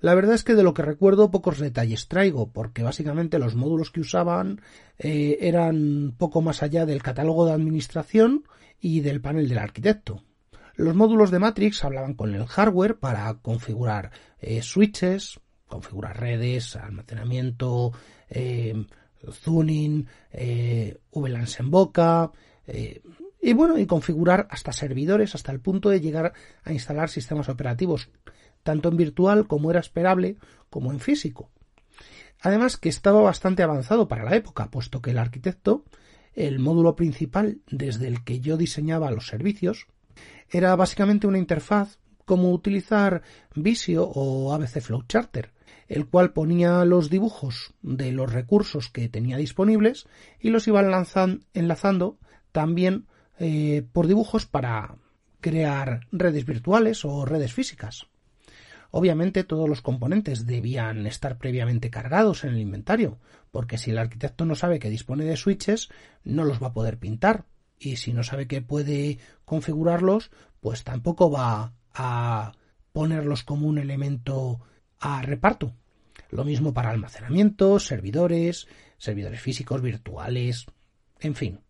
La 0.00 0.14
verdad 0.14 0.34
es 0.34 0.44
que 0.44 0.54
de 0.54 0.62
lo 0.62 0.74
que 0.74 0.82
recuerdo 0.82 1.30
pocos 1.30 1.58
detalles 1.58 2.08
traigo, 2.08 2.50
porque 2.50 2.82
básicamente 2.82 3.38
los 3.38 3.54
módulos 3.54 3.90
que 3.90 4.00
usaban 4.00 4.60
eh, 4.98 5.38
eran 5.40 6.14
poco 6.16 6.40
más 6.40 6.62
allá 6.62 6.86
del 6.86 7.02
catálogo 7.02 7.46
de 7.46 7.52
administración 7.52 8.44
y 8.80 9.00
del 9.00 9.20
panel 9.20 9.48
del 9.48 9.58
arquitecto. 9.58 10.22
Los 10.80 10.94
módulos 10.94 11.30
de 11.30 11.38
Matrix 11.38 11.84
hablaban 11.84 12.14
con 12.14 12.34
el 12.34 12.46
hardware 12.46 12.98
para 12.98 13.34
configurar 13.34 14.10
eh, 14.38 14.62
switches, 14.62 15.38
configurar 15.66 16.18
redes, 16.18 16.74
almacenamiento, 16.74 17.92
eh, 18.30 18.86
eh, 20.32 20.98
VLANs 21.12 21.60
en 21.60 21.70
boca, 21.70 22.32
y 23.42 23.52
bueno, 23.52 23.76
y 23.78 23.84
configurar 23.84 24.46
hasta 24.50 24.72
servidores 24.72 25.34
hasta 25.34 25.52
el 25.52 25.60
punto 25.60 25.90
de 25.90 26.00
llegar 26.00 26.32
a 26.62 26.72
instalar 26.72 27.10
sistemas 27.10 27.48
operativos, 27.48 28.08
tanto 28.62 28.88
en 28.88 28.96
virtual 28.96 29.46
como 29.46 29.70
era 29.70 29.80
esperable, 29.80 30.36
como 30.68 30.92
en 30.92 31.00
físico. 31.00 31.50
Además 32.40 32.76
que 32.76 32.88
estaba 32.88 33.20
bastante 33.20 33.62
avanzado 33.62 34.08
para 34.08 34.24
la 34.24 34.34
época, 34.34 34.70
puesto 34.70 35.02
que 35.02 35.10
el 35.10 35.18
arquitecto, 35.18 35.84
el 36.34 36.58
módulo 36.58 36.96
principal 36.96 37.58
desde 37.70 38.08
el 38.08 38.24
que 38.24 38.40
yo 38.40 38.56
diseñaba 38.56 39.10
los 39.10 39.26
servicios, 39.26 39.86
era 40.48 40.74
básicamente 40.76 41.26
una 41.26 41.38
interfaz 41.38 41.98
como 42.24 42.52
utilizar 42.52 43.22
Visio 43.54 44.04
o 44.04 44.54
ABC 44.54 44.80
Flowcharter, 44.80 45.52
el 45.88 46.06
cual 46.06 46.32
ponía 46.32 46.84
los 46.84 47.10
dibujos 47.10 47.74
de 47.82 48.12
los 48.12 48.32
recursos 48.32 48.88
que 48.88 49.08
tenía 49.08 49.36
disponibles 49.36 50.06
y 50.38 50.50
los 50.50 50.68
iba 50.68 50.80
enlazando 50.80 52.18
también 52.52 53.06
eh, 53.38 53.84
por 53.92 54.06
dibujos 54.06 54.46
para 54.46 54.94
crear 55.40 56.06
redes 56.12 56.44
virtuales 56.46 57.04
o 57.04 57.24
redes 57.24 57.52
físicas. 57.52 58.06
Obviamente 58.90 59.44
todos 59.44 59.68
los 59.68 59.82
componentes 59.82 60.46
debían 60.46 61.06
estar 61.06 61.38
previamente 61.38 61.90
cargados 61.90 62.44
en 62.44 62.50
el 62.50 62.60
inventario, 62.60 63.18
porque 63.50 63.78
si 63.78 63.90
el 63.90 63.98
arquitecto 63.98 64.44
no 64.44 64.54
sabe 64.54 64.78
que 64.78 64.90
dispone 64.90 65.24
de 65.24 65.36
switches, 65.36 65.88
no 66.24 66.44
los 66.44 66.62
va 66.62 66.68
a 66.68 66.72
poder 66.72 66.98
pintar, 66.98 67.46
y 67.78 67.96
si 67.96 68.12
no 68.12 68.22
sabe 68.22 68.46
que 68.46 68.62
puede 68.62 69.18
configurarlos, 69.44 70.30
pues 70.60 70.84
tampoco 70.84 71.30
va 71.30 71.74
a 71.94 72.52
ponerlos 72.92 73.44
como 73.44 73.68
un 73.68 73.78
elemento 73.78 74.60
a 74.98 75.22
reparto. 75.22 75.74
Lo 76.30 76.44
mismo 76.44 76.74
para 76.74 76.90
almacenamiento, 76.90 77.78
servidores, 77.78 78.68
servidores 78.98 79.40
físicos, 79.40 79.80
virtuales, 79.80 80.66
en 81.20 81.34
fin. 81.34 81.60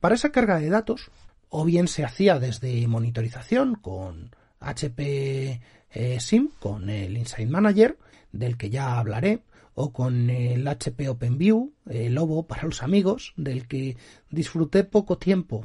Para 0.00 0.14
esa 0.14 0.30
carga 0.30 0.58
de 0.58 0.70
datos, 0.70 1.10
o 1.48 1.64
bien 1.64 1.88
se 1.88 2.04
hacía 2.04 2.38
desde 2.38 2.86
monitorización 2.86 3.74
con 3.74 4.30
HP 4.60 5.60
eh, 5.96 6.20
SIM, 6.20 6.50
con 6.58 6.90
el 6.90 7.16
Insight 7.16 7.48
Manager, 7.48 7.98
del 8.32 8.56
que 8.56 8.70
ya 8.70 8.98
hablaré, 8.98 9.42
o 9.74 9.92
con 9.92 10.30
el 10.30 10.66
HP 10.66 11.08
OpenView, 11.08 11.72
el 11.88 12.14
Lobo 12.14 12.46
para 12.46 12.64
los 12.64 12.82
amigos, 12.82 13.34
del 13.36 13.66
que 13.66 13.96
disfruté 14.30 14.84
poco 14.84 15.18
tiempo. 15.18 15.64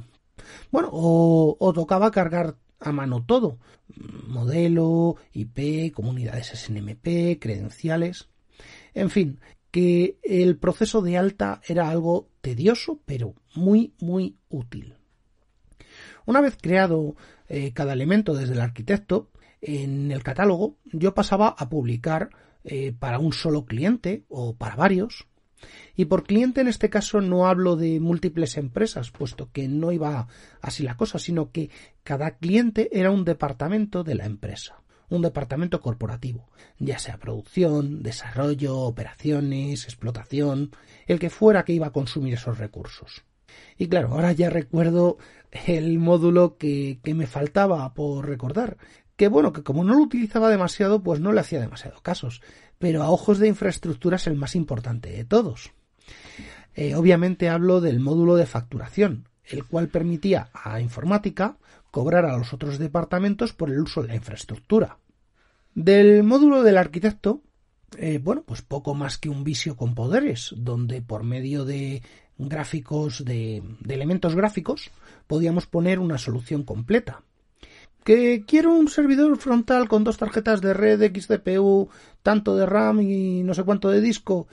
Bueno, 0.72 0.90
o 0.92 1.72
tocaba 1.74 2.12
cargar 2.12 2.58
a 2.80 2.92
mano 2.92 3.24
todo. 3.26 3.58
Modelo, 4.28 5.18
IP, 5.34 5.94
comunidades 5.94 6.48
SNMP, 6.48 7.40
credenciales. 7.40 8.30
En 8.94 9.10
fin, 9.10 9.40
que 9.72 10.18
el 10.24 10.58
proceso 10.58 11.02
de 11.02 11.18
alta 11.18 11.62
era 11.68 11.90
algo 11.90 12.30
tedioso, 12.42 13.00
pero 13.06 13.36
muy, 13.56 13.94
muy 14.00 14.38
útil. 14.50 14.96
Una 16.26 16.42
vez 16.42 16.58
creado 16.62 17.16
eh, 17.48 17.72
cada 17.74 17.94
elemento 17.94 18.34
desde 18.34 18.54
el 18.54 18.62
arquitecto, 18.62 19.31
en 19.62 20.12
el 20.12 20.24
catálogo 20.24 20.78
yo 20.86 21.14
pasaba 21.14 21.56
a 21.58 21.70
publicar 21.70 22.30
eh, 22.64 22.94
para 22.98 23.20
un 23.20 23.34
solo 23.34 23.66
cliente 23.66 24.26
o 24.30 24.56
para 24.56 24.76
varios 24.76 25.28
y 25.96 26.06
por 26.06 26.24
cliente 26.24 26.62
en 26.62 26.68
este 26.68 26.90
caso 26.90 27.22
no 27.22 27.48
hablo 27.48 27.76
de 27.76 28.00
múltiples 28.00 28.58
empresas, 28.58 29.12
puesto 29.12 29.52
que 29.52 29.68
no 29.68 29.92
iba 29.92 30.28
así 30.62 30.84
la 30.84 30.98
cosa, 30.98 31.20
sino 31.20 31.52
que 31.52 31.70
cada 32.04 32.38
cliente 32.38 32.90
era 32.98 33.12
un 33.12 33.26
departamento 33.26 34.04
de 34.04 34.16
la 34.16 34.26
empresa, 34.26 34.82
un 35.10 35.22
departamento 35.22 35.82
corporativo, 35.82 36.50
ya 36.80 36.98
sea 36.98 37.18
producción, 37.18 38.02
desarrollo, 38.02 38.78
operaciones, 38.80 39.84
explotación, 39.84 40.72
el 41.06 41.20
que 41.20 41.30
fuera 41.30 41.64
que 41.64 41.74
iba 41.74 41.88
a 41.88 41.94
consumir 41.94 42.34
esos 42.34 42.58
recursos. 42.58 43.24
Y 43.78 43.88
claro, 43.88 44.10
ahora 44.10 44.32
ya 44.32 44.50
recuerdo 44.50 45.18
el 45.52 46.00
módulo 46.00 46.58
que, 46.58 47.00
que 47.04 47.14
me 47.14 47.28
faltaba 47.28 47.94
por 47.94 48.28
recordar. 48.28 48.78
Que 49.22 49.28
bueno, 49.28 49.54
que 49.54 49.62
como 49.62 49.84
no 49.84 49.94
lo 49.94 50.02
utilizaba 50.02 50.50
demasiado, 50.50 51.04
pues 51.04 51.20
no 51.20 51.32
le 51.32 51.42
hacía 51.42 51.60
demasiado 51.60 52.02
casos. 52.02 52.42
Pero 52.80 53.04
a 53.04 53.12
ojos 53.12 53.38
de 53.38 53.48
infraestructura 53.48 54.16
es 54.16 54.26
el 54.26 54.36
más 54.36 54.56
importante 54.56 55.12
de 55.12 55.26
todos. 55.26 55.74
Eh, 56.74 56.96
obviamente 56.96 57.48
hablo 57.48 57.82
del 57.82 58.00
módulo 58.00 58.36
de 58.36 58.48
facturación, 58.48 59.30
el 59.46 59.64
cual 59.66 59.90
permitía 59.90 60.50
a 60.56 60.82
informática 60.82 61.60
cobrar 61.92 62.26
a 62.26 62.36
los 62.36 62.52
otros 62.52 62.80
departamentos 62.80 63.54
por 63.54 63.70
el 63.70 63.82
uso 63.82 64.02
de 64.02 64.08
la 64.08 64.16
infraestructura. 64.16 64.98
Del 65.76 66.24
módulo 66.24 66.64
del 66.64 66.80
arquitecto, 66.80 67.44
eh, 68.00 68.18
bueno, 68.18 68.42
pues 68.44 68.64
poco 68.64 68.96
más 68.96 69.20
que 69.20 69.30
un 69.30 69.44
visio 69.44 69.78
con 69.78 69.94
poderes, 69.94 70.52
donde 70.58 71.04
por 71.04 71.24
medio 71.24 71.64
de 71.64 72.02
gráficos, 72.40 73.24
de 73.24 73.62
elementos 73.88 74.34
gráficos, 74.34 74.90
podíamos 75.28 75.68
poner 75.68 76.00
una 76.00 76.18
solución 76.18 76.64
completa. 76.64 77.22
Que 78.04 78.44
quiero 78.46 78.74
un 78.74 78.88
servidor 78.88 79.38
frontal 79.38 79.88
con 79.88 80.04
dos 80.04 80.18
tarjetas 80.18 80.62
de 80.62 80.74
red 80.74 81.02
XCPU, 81.14 81.90
tanto 82.24 82.56
de 82.56 82.66
RAM 82.66 83.02
y 83.02 83.44
no 83.44 83.54
sé 83.54 83.64
cuánto 83.64 83.90
de 83.90 84.02
disco, 84.02 84.48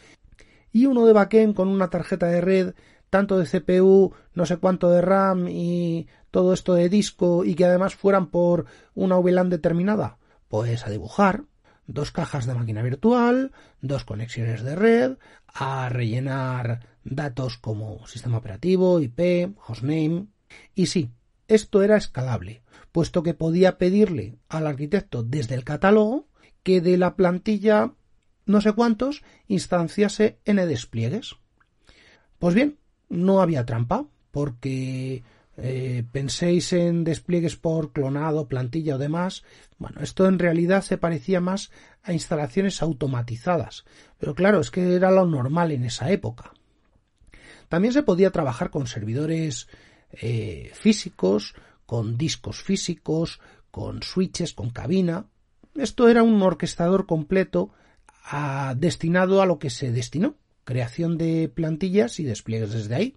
y 0.73 0.87
uno 0.87 1.07
de 1.07 1.15
backend 1.15 1.55
con 1.55 1.69
una 1.69 1.89
tarjeta 1.89 2.27
de 2.27 2.41
red, 2.41 2.75
tanto 3.11 3.39
de 3.39 3.47
CPU, 3.47 4.13
no 4.35 4.47
sé 4.47 4.59
cuánto 4.59 4.91
de 4.91 5.01
RAM 5.01 5.49
y 5.49 6.09
todo 6.31 6.53
esto 6.53 6.75
de 6.75 6.89
disco 6.89 7.45
y 7.45 7.55
que 7.55 7.65
además 7.65 7.95
fueran 7.95 8.27
por 8.27 8.67
una 8.95 9.17
VLAN 9.17 9.51
determinada? 9.51 10.19
Pues 10.49 10.87
a 10.87 10.91
dibujar 10.91 11.45
dos 11.87 12.13
cajas 12.13 12.47
de 12.47 12.55
máquina 12.55 12.83
virtual, 12.83 13.53
dos 13.81 14.05
conexiones 14.05 14.63
de 14.63 14.77
red, 14.77 15.17
a 15.47 15.89
rellenar 15.89 16.81
datos 17.03 17.57
como 17.57 18.07
sistema 18.07 18.39
operativo, 18.39 19.01
IP, 19.01 19.57
hostname. 19.67 20.27
Y 20.75 20.87
sí, 20.87 21.11
esto 21.49 21.83
era 21.83 21.97
escalable, 21.97 22.63
puesto 22.93 23.23
que 23.23 23.35
podía 23.35 23.79
pedirle 23.79 24.39
al 24.49 24.67
arquitecto 24.67 25.23
desde 25.23 25.55
el 25.55 25.65
catálogo 25.65 26.29
que 26.63 26.81
de 26.81 26.99
la 26.99 27.17
plantilla 27.17 27.93
no 28.47 28.61
sé 28.61 28.73
cuántos 28.73 29.23
instanciase 29.47 30.39
n 30.45 30.67
despliegues. 30.67 31.37
Pues 32.39 32.55
bien, 32.55 32.79
no 33.09 33.41
había 33.41 33.67
trampa, 33.67 34.07
porque 34.31 35.23
eh, 35.57 36.05
penséis 36.13 36.73
en 36.73 37.05
despliegues 37.05 37.57
por 37.57 37.93
clonado, 37.93 38.49
plantilla 38.49 38.95
o 38.95 38.99
demás. 38.99 39.45
Bueno, 39.77 40.01
esto 40.01 40.27
en 40.27 40.39
realidad 40.39 40.83
se 40.83 40.99
parecía 40.99 41.41
más 41.41 41.71
a 42.03 42.13
instalaciones 42.13 42.81
automatizadas, 42.81 43.85
pero 44.19 44.35
claro, 44.35 44.61
es 44.61 44.71
que 44.71 44.95
era 44.95 45.11
lo 45.11 45.27
normal 45.27 45.73
en 45.73 45.85
esa 45.85 46.11
época. 46.11 46.53
También 47.69 47.93
se 47.93 48.03
podía 48.03 48.31
trabajar 48.31 48.71
con 48.71 48.87
servidores 48.87 49.69
eh, 50.13 50.71
físicos, 50.75 51.55
con 51.87 52.17
discos 52.17 52.63
físicos, 52.63 53.41
con 53.71 54.03
switches, 54.03 54.53
con 54.53 54.71
cabina. 54.71 55.27
Esto 55.75 56.09
era 56.09 56.23
un 56.23 56.43
orquestador 56.43 57.07
completo 57.07 57.71
destinado 58.77 59.41
a 59.41 59.47
lo 59.47 59.59
que 59.59 59.71
se 59.71 59.91
destinó, 59.91 60.35
creación 60.65 61.17
de 61.17 61.49
plantillas 61.49 62.21
y 62.21 62.25
despliegues 62.25 62.73
desde 62.73 62.95
ahí. 62.95 63.17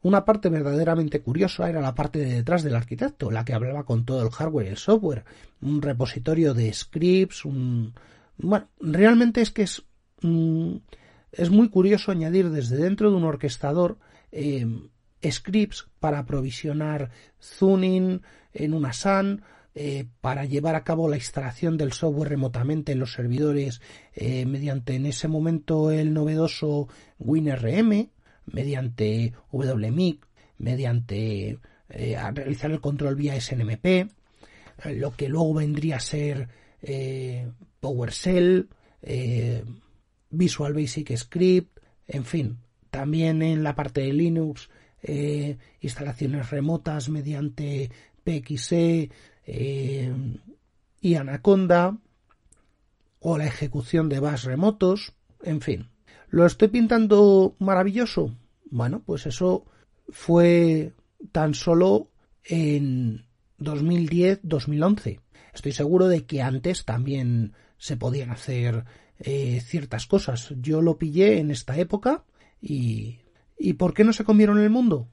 Una 0.00 0.24
parte 0.24 0.48
verdaderamente 0.48 1.20
curiosa 1.20 1.68
era 1.68 1.80
la 1.80 1.94
parte 1.94 2.20
de 2.20 2.32
detrás 2.32 2.62
del 2.62 2.76
arquitecto, 2.76 3.30
la 3.30 3.44
que 3.44 3.52
hablaba 3.52 3.84
con 3.84 4.04
todo 4.04 4.22
el 4.22 4.30
hardware 4.30 4.66
y 4.66 4.70
el 4.70 4.76
software, 4.76 5.24
un 5.60 5.82
repositorio 5.82 6.54
de 6.54 6.72
scripts, 6.72 7.44
un... 7.44 7.94
Bueno, 8.36 8.68
realmente 8.80 9.40
es 9.40 9.50
que 9.50 9.62
es, 9.62 9.82
mm, 10.22 10.76
es 11.32 11.50
muy 11.50 11.68
curioso 11.68 12.12
añadir 12.12 12.50
desde 12.50 12.76
dentro 12.76 13.10
de 13.10 13.16
un 13.16 13.24
orquestador 13.24 13.98
eh, 14.30 14.66
scripts 15.22 15.88
para 16.00 16.24
provisionar 16.26 17.10
tuning 17.58 18.22
en 18.52 18.74
una 18.74 18.92
SAN, 18.92 19.42
eh, 19.74 20.06
para 20.20 20.44
llevar 20.44 20.74
a 20.74 20.82
cabo 20.82 21.08
la 21.08 21.16
instalación 21.16 21.76
del 21.76 21.92
software 21.92 22.30
remotamente 22.30 22.90
en 22.90 22.98
los 22.98 23.12
servidores 23.12 23.80
eh, 24.12 24.44
mediante 24.44 24.96
en 24.96 25.06
ese 25.06 25.28
momento 25.28 25.92
el 25.92 26.12
novedoso 26.12 26.88
WinRM, 27.20 28.08
mediante 28.46 29.34
WMIC, 29.52 30.26
mediante 30.58 31.58
eh, 31.90 32.16
realizar 32.34 32.72
el 32.72 32.80
control 32.80 33.14
vía 33.14 33.40
SNMP, 33.40 34.10
lo 34.86 35.14
que 35.14 35.28
luego 35.28 35.54
vendría 35.54 35.96
a 35.96 36.00
ser 36.00 36.48
PowerShell, 37.80 38.68
Visual 40.30 40.74
Basic 40.74 41.16
Script, 41.16 41.78
en 42.08 42.24
fin, 42.24 42.58
también 42.90 43.42
en 43.42 43.62
la 43.62 43.74
parte 43.74 44.00
de 44.00 44.12
Linux, 44.12 44.70
instalaciones 45.80 46.50
remotas 46.50 47.08
mediante 47.08 47.90
PXE, 48.24 49.10
eh, 49.50 50.12
y 51.00 51.14
Anaconda 51.14 51.96
o 53.20 53.38
la 53.38 53.46
ejecución 53.46 54.10
de 54.10 54.20
bus 54.20 54.44
remotos, 54.44 55.14
en 55.42 55.62
fin. 55.62 55.88
¿Lo 56.28 56.44
estoy 56.44 56.68
pintando 56.68 57.56
maravilloso? 57.58 58.36
Bueno, 58.70 59.02
pues 59.04 59.26
eso 59.26 59.64
fue 60.10 60.92
tan 61.32 61.54
solo 61.54 62.10
en 62.44 63.24
2010-2011. 63.58 65.20
Estoy 65.54 65.72
seguro 65.72 66.08
de 66.08 66.26
que 66.26 66.42
antes 66.42 66.84
también 66.84 67.54
se 67.78 67.96
podían 67.96 68.30
hacer 68.30 68.84
eh, 69.18 69.62
ciertas 69.64 70.06
cosas. 70.06 70.52
Yo 70.60 70.82
lo 70.82 70.98
pillé 70.98 71.38
en 71.38 71.50
esta 71.50 71.78
época 71.78 72.24
y... 72.60 73.20
¿Y 73.58 73.74
por 73.74 73.94
qué 73.94 74.04
no 74.04 74.12
se 74.12 74.24
comieron 74.24 74.58
el 74.58 74.70
mundo? 74.70 75.08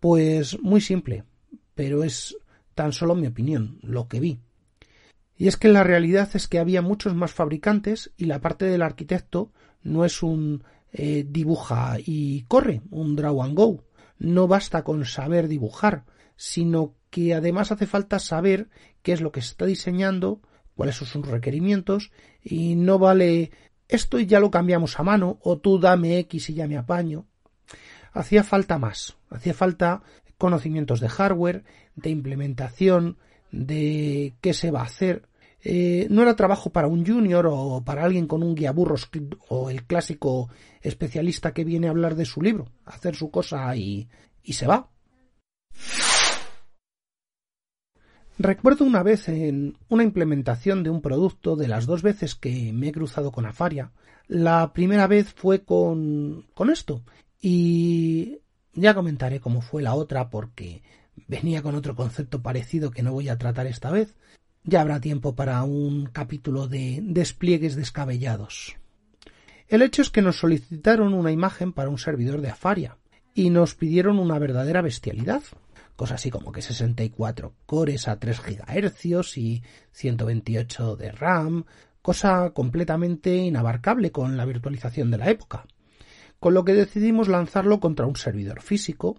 Pues 0.00 0.60
muy 0.60 0.80
simple, 0.80 1.24
pero 1.74 2.04
es 2.04 2.36
tan 2.74 2.92
solo 2.92 3.14
mi 3.14 3.26
opinión, 3.26 3.78
lo 3.82 4.08
que 4.08 4.20
vi. 4.20 4.40
Y 5.36 5.48
es 5.48 5.56
que 5.56 5.68
la 5.68 5.84
realidad 5.84 6.28
es 6.34 6.48
que 6.48 6.58
había 6.58 6.82
muchos 6.82 7.14
más 7.14 7.32
fabricantes 7.32 8.12
y 8.16 8.26
la 8.26 8.40
parte 8.40 8.66
del 8.66 8.82
arquitecto 8.82 9.52
no 9.82 10.04
es 10.04 10.22
un 10.22 10.64
eh, 10.92 11.24
dibuja 11.28 11.96
y 11.98 12.42
corre, 12.42 12.82
un 12.90 13.16
draw 13.16 13.42
and 13.42 13.56
go. 13.56 13.84
No 14.18 14.46
basta 14.46 14.84
con 14.84 15.04
saber 15.04 15.48
dibujar, 15.48 16.04
sino 16.36 16.94
que 17.10 17.34
además 17.34 17.72
hace 17.72 17.86
falta 17.86 18.18
saber 18.18 18.68
qué 19.02 19.12
es 19.12 19.20
lo 19.20 19.32
que 19.32 19.40
se 19.40 19.50
está 19.50 19.66
diseñando, 19.66 20.40
cuáles 20.74 20.96
son 20.96 21.08
sus 21.08 21.26
requerimientos, 21.26 22.12
y 22.42 22.76
no 22.76 22.98
vale 22.98 23.50
esto 23.88 24.18
y 24.18 24.26
ya 24.26 24.40
lo 24.40 24.50
cambiamos 24.50 24.98
a 24.98 25.02
mano, 25.02 25.38
o 25.42 25.58
tú 25.58 25.78
dame 25.78 26.18
X 26.20 26.50
y 26.50 26.54
ya 26.54 26.68
me 26.68 26.76
apaño. 26.76 27.26
Hacía 28.14 28.44
falta 28.44 28.78
más, 28.78 29.16
hacía 29.28 29.54
falta 29.54 30.02
conocimientos 30.38 31.00
de 31.00 31.08
hardware, 31.08 31.64
de 31.96 32.10
implementación, 32.10 33.18
de 33.50 34.34
qué 34.40 34.54
se 34.54 34.70
va 34.70 34.80
a 34.80 34.84
hacer. 34.84 35.28
Eh, 35.62 36.06
no 36.10 36.22
era 36.22 36.36
trabajo 36.36 36.70
para 36.70 36.86
un 36.86 37.04
junior 37.04 37.48
o 37.50 37.82
para 37.84 38.04
alguien 38.04 38.28
con 38.28 38.42
un 38.42 38.54
guía 38.54 38.70
burros 38.70 39.10
o 39.48 39.70
el 39.70 39.84
clásico 39.84 40.48
especialista 40.80 41.52
que 41.52 41.64
viene 41.64 41.88
a 41.88 41.90
hablar 41.90 42.14
de 42.14 42.24
su 42.24 42.40
libro, 42.40 42.70
hacer 42.84 43.16
su 43.16 43.30
cosa 43.30 43.74
y, 43.74 44.08
y 44.44 44.52
se 44.52 44.66
va. 44.66 44.90
Recuerdo 48.38 48.84
una 48.84 49.02
vez 49.02 49.28
en 49.28 49.76
una 49.88 50.02
implementación 50.04 50.82
de 50.82 50.90
un 50.90 51.00
producto 51.00 51.56
de 51.56 51.68
las 51.68 51.86
dos 51.86 52.02
veces 52.02 52.34
que 52.34 52.72
me 52.72 52.88
he 52.88 52.92
cruzado 52.92 53.32
con 53.32 53.46
Afaria. 53.46 53.92
La 54.26 54.72
primera 54.72 55.06
vez 55.06 55.32
fue 55.32 55.64
con, 55.64 56.46
con 56.54 56.70
esto 56.70 57.02
y 57.46 58.38
ya 58.72 58.94
comentaré 58.94 59.38
cómo 59.38 59.60
fue 59.60 59.82
la 59.82 59.92
otra 59.92 60.30
porque 60.30 60.82
venía 61.28 61.60
con 61.60 61.74
otro 61.74 61.94
concepto 61.94 62.40
parecido 62.40 62.90
que 62.90 63.02
no 63.02 63.12
voy 63.12 63.28
a 63.28 63.36
tratar 63.36 63.66
esta 63.66 63.90
vez. 63.90 64.14
Ya 64.62 64.80
habrá 64.80 64.98
tiempo 64.98 65.34
para 65.34 65.62
un 65.62 66.06
capítulo 66.06 66.68
de 66.68 67.00
despliegues 67.02 67.76
descabellados. 67.76 68.76
El 69.68 69.82
hecho 69.82 70.00
es 70.00 70.08
que 70.08 70.22
nos 70.22 70.38
solicitaron 70.38 71.12
una 71.12 71.32
imagen 71.32 71.74
para 71.74 71.90
un 71.90 71.98
servidor 71.98 72.40
de 72.40 72.48
Afaria 72.48 72.96
y 73.34 73.50
nos 73.50 73.74
pidieron 73.74 74.18
una 74.18 74.38
verdadera 74.38 74.80
bestialidad. 74.80 75.42
Cosas 75.96 76.22
así 76.22 76.30
como 76.30 76.50
que 76.50 76.62
64 76.62 77.52
cores 77.66 78.08
a 78.08 78.18
3 78.18 78.40
GHz 78.40 79.36
y 79.36 79.62
128 79.92 80.96
de 80.96 81.12
RAM, 81.12 81.66
cosa 82.00 82.52
completamente 82.54 83.36
inabarcable 83.36 84.12
con 84.12 84.38
la 84.38 84.46
virtualización 84.46 85.10
de 85.10 85.18
la 85.18 85.28
época 85.28 85.66
con 86.44 86.52
lo 86.52 86.66
que 86.66 86.74
decidimos 86.74 87.28
lanzarlo 87.28 87.80
contra 87.80 88.04
un 88.04 88.16
servidor 88.16 88.60
físico, 88.60 89.16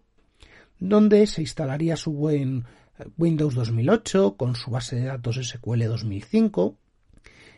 donde 0.78 1.26
se 1.26 1.42
instalaría 1.42 1.98
su 1.98 2.14
buen 2.14 2.66
eh, 3.00 3.06
Windows 3.18 3.56
2008 3.56 4.38
con 4.38 4.56
su 4.56 4.70
base 4.70 4.98
de 4.98 5.06
datos 5.06 5.38
SQL 5.44 5.86
2005 5.86 6.78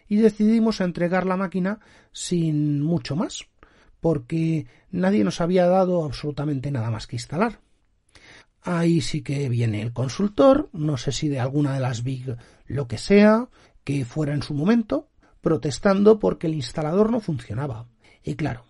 y 0.08 0.15
decidimos 0.15 0.80
entregar 0.80 1.25
la 1.25 1.36
máquina 1.36 1.82
sin 2.13 2.82
mucho 2.82 3.17
más, 3.17 3.49
porque 3.99 4.67
nadie 4.89 5.25
nos 5.25 5.41
había 5.41 5.65
dado 5.65 6.06
absolutamente 6.06 6.71
nada 6.71 6.89
más 6.89 7.06
que 7.06 7.17
instalar. 7.17 7.60
Ahí 8.62 9.01
sí 9.01 9.21
que 9.21 9.49
viene 9.49 9.82
el 9.82 9.91
consultor, 9.91 10.69
no 10.71 10.95
sé 10.95 11.12
si 11.12 11.27
de 11.27 11.41
alguna 11.41 11.73
de 11.73 11.82
las 11.82 12.03
big 12.03 12.38
lo 12.67 12.88
que 12.88 12.97
sea, 12.97 13.49
que 13.84 14.06
fuera 14.06 14.34
en 14.34 14.43
su 14.43 14.53
momento, 14.53 15.10
protestando 15.41 16.19
porque 16.19 16.47
el 16.47 16.53
instalador 16.53 17.12
no 17.12 17.19
funcionaba. 17.19 17.89
Y 18.23 18.36
claro, 18.36 18.66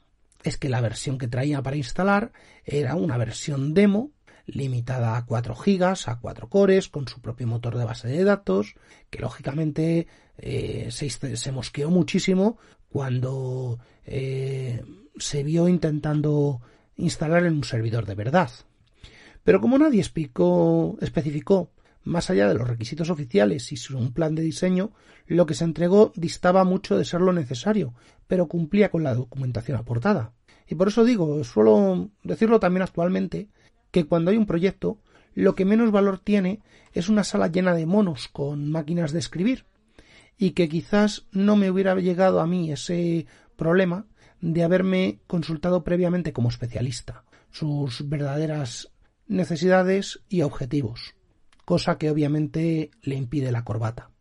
es 0.48 0.58
que 0.58 0.70
la 0.70 0.82
versión 0.82 1.18
que 1.18 1.28
traía 1.28 1.62
para 1.62 1.76
instalar 1.76 2.32
era 2.66 2.96
una 2.96 3.18
versión 3.18 3.74
demo 3.74 4.12
limitada 4.46 5.18
a 5.18 5.26
4 5.26 5.56
gigas, 5.56 6.08
a 6.08 6.20
4 6.20 6.50
cores, 6.50 6.88
con 6.88 7.08
su 7.08 7.22
propio 7.22 7.48
motor 7.48 7.78
de 7.78 7.84
base 7.84 8.08
de 8.08 8.24
datos, 8.24 8.76
que 9.10 9.20
lógicamente 9.20 10.08
eh, 10.38 10.90
se, 10.90 11.52
mosqueó 11.52 11.90
muchísimo 11.90 12.58
cuando 12.88 13.80
eh, 14.06 14.84
se 15.18 15.44
vio 15.44 15.68
intentando 15.68 16.62
instalar 16.96 17.46
en 17.46 17.56
un 17.56 17.64
servidor 17.64 18.06
de 18.06 18.16
verdad. 18.16 18.50
Pero 19.44 19.60
como 19.60 19.78
nadie 19.78 20.00
explicó, 20.00 20.98
especificó 21.02 21.72
más 22.04 22.30
allá 22.30 22.48
de 22.48 22.56
los 22.56 22.68
requisitos 22.68 23.10
oficiales 23.10 23.72
y 23.72 23.94
un 23.94 24.14
plan 24.14 24.34
de 24.34 24.42
diseño, 24.42 24.92
lo 25.26 25.46
que 25.46 25.54
se 25.54 25.66
entregó 25.66 26.14
distaba 26.16 26.64
mucho 26.64 26.98
de 26.98 27.06
ser 27.06 27.22
lo 27.22 27.34
necesario, 27.34 27.94
pero 28.28 28.48
cumplía 28.48 28.90
con 28.90 29.04
la 29.04 29.14
documentación 29.14 29.78
aportada. 29.78 30.34
Y 30.68 30.76
por 30.76 30.90
eso 30.90 31.04
digo, 31.04 31.44
suelo 31.44 32.10
decirlo 32.24 32.60
también 32.60 32.84
actualmente, 32.84 33.50
que 33.92 34.06
cuando 34.06 34.32
hay 34.32 34.38
un 34.38 34.46
proyecto, 34.46 35.00
lo 35.34 35.56
que 35.56 35.66
menos 35.66 35.92
valor 35.92 36.20
tiene 36.20 36.62
es 36.94 37.10
una 37.10 37.24
sala 37.24 37.48
llena 37.48 37.74
de 37.74 37.86
monos 37.86 38.28
con 38.28 38.70
máquinas 38.70 39.12
de 39.12 39.20
escribir, 39.20 39.66
y 40.38 40.52
que 40.52 40.70
quizás 40.70 41.28
no 41.32 41.56
me 41.56 41.72
hubiera 41.72 41.96
llegado 41.96 42.42
a 42.42 42.48
mí 42.48 42.72
ese 42.72 43.26
problema 43.56 44.06
de 44.42 44.64
haberme 44.64 45.20
consultado 45.26 45.84
previamente 45.84 46.34
como 46.34 46.50
especialista 46.50 47.24
sus 47.52 48.08
verdaderas 48.08 48.92
necesidades 49.28 50.20
y 50.30 50.42
objetivos, 50.42 51.16
cosa 51.66 51.98
que 51.98 52.12
obviamente 52.12 52.92
le 53.02 53.16
impide 53.16 53.52
la 53.52 53.64
corbata. 53.64 54.12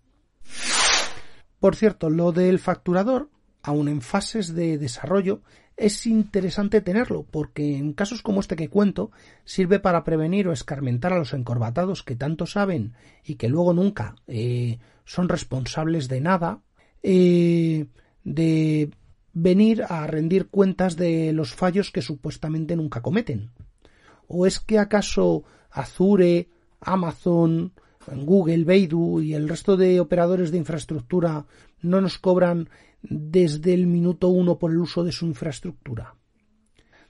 Por 1.61 1.77
cierto, 1.77 2.11
lo 2.11 2.33
del 2.33 2.59
facturador, 2.59 3.31
aun 3.63 3.89
en 3.89 4.01
fases 4.01 4.55
de 4.55 4.79
desarrollo, 4.79 5.43
es 5.77 6.07
interesante 6.07 6.81
tenerlo, 6.81 7.27
porque 7.31 7.77
en 7.77 7.93
casos 7.93 8.23
como 8.23 8.41
este 8.41 8.57
que 8.57 8.69
cuento, 8.69 9.11
sirve 9.45 9.79
para 9.79 10.05
prevenir 10.05 10.49
o 10.49 10.53
escarmentar 10.53 11.13
a 11.13 11.19
los 11.19 11.35
encorbatados 11.35 12.03
que 12.03 12.17
tanto 12.17 12.47
saben 12.47 12.95
y 13.25 13.35
que 13.35 13.49
luego 13.49 13.75
nunca 13.75 14.17
eh, 14.27 14.79
son 15.05 15.29
responsables 15.29 16.09
de 16.09 16.21
nada, 16.21 16.63
eh, 17.03 17.87
de 18.25 18.91
venir 19.35 19.85
a 19.89 20.07
rendir 20.07 20.49
cuentas 20.49 20.97
de 20.97 21.33
los 21.35 21.55
fallos 21.55 21.91
que 21.91 22.01
supuestamente 22.01 22.75
nunca 22.75 23.03
cometen. 23.03 23.51
¿O 24.29 24.47
es 24.47 24.61
que 24.61 24.79
acaso 24.79 25.45
Azure, 25.71 26.49
Amazon, 26.81 27.73
Google, 28.15 28.65
Baidu 28.65 29.21
y 29.21 29.35
el 29.35 29.49
resto 29.49 29.77
de 29.77 30.01
operadores 30.01 30.51
de 30.51 30.59
infraestructura 30.59 31.45
no 31.83 32.01
nos 32.01 32.19
cobran 32.19 32.69
desde 33.09 33.75
el 33.75 33.87
minuto 33.87 34.29
uno 34.29 34.59
por 34.59 34.71
el 34.71 34.79
uso 34.79 35.05
de 35.05 35.13
su 35.13 35.27
infraestructura? 35.27 36.17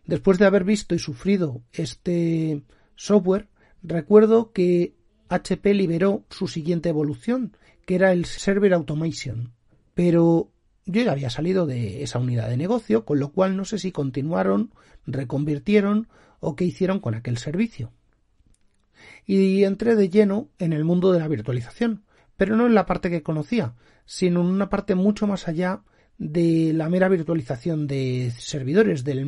Después 0.04 0.38
de 0.38 0.46
haber 0.46 0.64
visto 0.64 0.94
y 0.94 0.98
sufrido 0.98 1.62
este 1.72 2.62
software, 2.94 3.48
recuerdo 3.82 4.52
que 4.52 4.94
HP 5.28 5.74
liberó 5.74 6.24
su 6.30 6.46
siguiente 6.46 6.88
evolución, 6.88 7.56
que 7.84 7.96
era 7.96 8.12
el 8.12 8.24
Server 8.24 8.72
Automation. 8.74 9.52
Pero 9.94 10.52
yo 10.84 11.02
ya 11.02 11.12
había 11.12 11.30
salido 11.30 11.66
de 11.66 12.04
esa 12.04 12.20
unidad 12.20 12.48
de 12.48 12.56
negocio, 12.56 13.04
con 13.04 13.18
lo 13.18 13.32
cual 13.32 13.56
no 13.56 13.64
sé 13.64 13.78
si 13.78 13.90
continuaron, 13.90 14.72
reconvirtieron 15.06 16.08
o 16.38 16.54
qué 16.54 16.64
hicieron 16.64 17.00
con 17.00 17.14
aquel 17.14 17.38
servicio. 17.38 17.92
Y 19.26 19.64
entré 19.64 19.96
de 19.96 20.08
lleno 20.08 20.48
en 20.58 20.72
el 20.72 20.84
mundo 20.84 21.12
de 21.12 21.18
la 21.18 21.28
virtualización, 21.28 22.04
pero 22.36 22.56
no 22.56 22.66
en 22.66 22.74
la 22.74 22.86
parte 22.86 23.10
que 23.10 23.22
conocía, 23.22 23.74
sino 24.04 24.40
en 24.40 24.46
una 24.46 24.68
parte 24.68 24.94
mucho 24.94 25.26
más 25.26 25.48
allá 25.48 25.82
de 26.18 26.72
la 26.74 26.88
mera 26.88 27.08
virtualización 27.08 27.86
de 27.86 28.32
servidores, 28.38 29.04
del, 29.04 29.26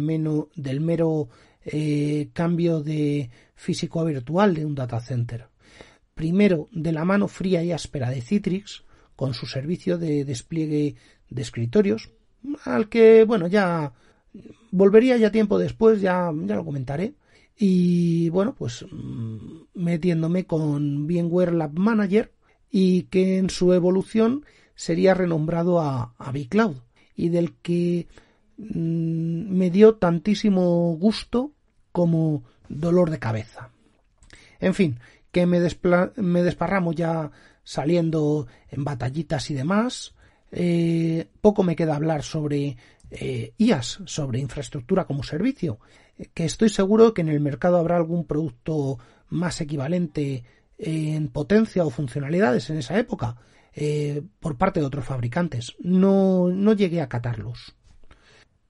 del 0.55 0.81
mero 0.81 1.29
eh, 1.65 2.31
cambio 2.33 2.83
de 2.83 3.31
físico 3.55 4.01
a 4.01 4.05
virtual 4.05 4.55
de 4.55 4.65
un 4.65 4.75
data 4.75 5.01
center. 5.01 5.49
Primero 6.15 6.69
de 6.73 6.93
la 6.93 7.05
mano 7.05 7.29
fría 7.29 7.63
y 7.63 7.73
áspera 7.73 8.11
de 8.11 8.23
Citrix, 8.23 8.85
con 9.17 9.35
su 9.35 9.47
servicio 9.47 9.99
de 9.99 10.25
despliegue 10.25 10.97
de 11.29 11.43
escritorios, 11.43 12.11
al 12.65 12.89
que, 12.89 13.25
bueno, 13.25 13.49
ya 13.49 13.93
volvería 14.71 15.17
ya 15.17 15.31
tiempo 15.31 15.59
después, 15.59 16.01
ya, 16.01 16.33
ya 16.45 16.57
lo 16.57 16.65
comentaré. 16.65 17.15
Y 17.57 18.29
bueno, 18.31 18.55
pues 18.55 18.87
mm, 18.91 19.63
metiéndome 19.75 20.47
con 20.47 21.07
VMware 21.07 21.53
Lab 21.53 21.77
Manager 21.77 22.33
y 22.71 23.05
que 23.05 23.39
en 23.39 23.51
su 23.51 23.73
evolución 23.73 24.45
sería 24.75 25.15
renombrado 25.15 25.81
a, 25.81 26.15
a 26.19 26.33
vCloud 26.33 26.77
y 27.17 27.31
del 27.31 27.55
que 27.57 28.07
mm, 28.57 29.57
me 29.57 29.71
dio 29.71 29.97
tantísimo 29.97 30.97
gusto 30.97 31.53
como 31.93 32.45
dolor 32.69 33.11
de 33.11 33.19
cabeza. 33.19 33.71
En 34.61 34.75
fin, 34.75 34.99
que 35.33 35.47
me, 35.47 35.61
me 36.17 36.43
desparramo 36.43 36.93
ya 36.93 37.31
saliendo 37.65 38.47
en 38.71 38.85
batallitas 38.85 39.51
y 39.51 39.55
demás, 39.55 40.15
eh, 40.51 41.27
poco 41.41 41.63
me 41.63 41.77
queda 41.77 41.97
hablar 41.97 42.23
sobre 42.23 42.77
eh, 43.11 43.53
IAS, 43.59 44.01
sobre 44.07 44.41
infraestructura 44.41 45.05
como 45.05 45.23
servicio, 45.23 45.79
que 46.35 46.45
estoy 46.45 46.69
seguro 46.69 47.15
que 47.15 47.21
en 47.21 47.29
el 47.29 47.41
mercado 47.41 47.79
habrá 47.79 47.97
algún 47.97 48.25
producto 48.25 48.99
más 49.29 49.61
equivalente 49.61 50.45
en 50.79 51.29
potencia 51.29 51.85
o 51.85 51.91
funcionalidades 51.91 52.71
en 52.71 52.79
esa 52.79 52.99
época 52.99 53.37
eh, 53.75 54.23
por 54.41 54.57
parte 54.57 54.81
de 54.81 54.87
otros 54.87 55.05
fabricantes. 55.05 55.75
No, 55.81 56.49
no 56.49 56.73
llegué 56.73 57.01
a 57.01 57.09
catarlos. 57.09 57.75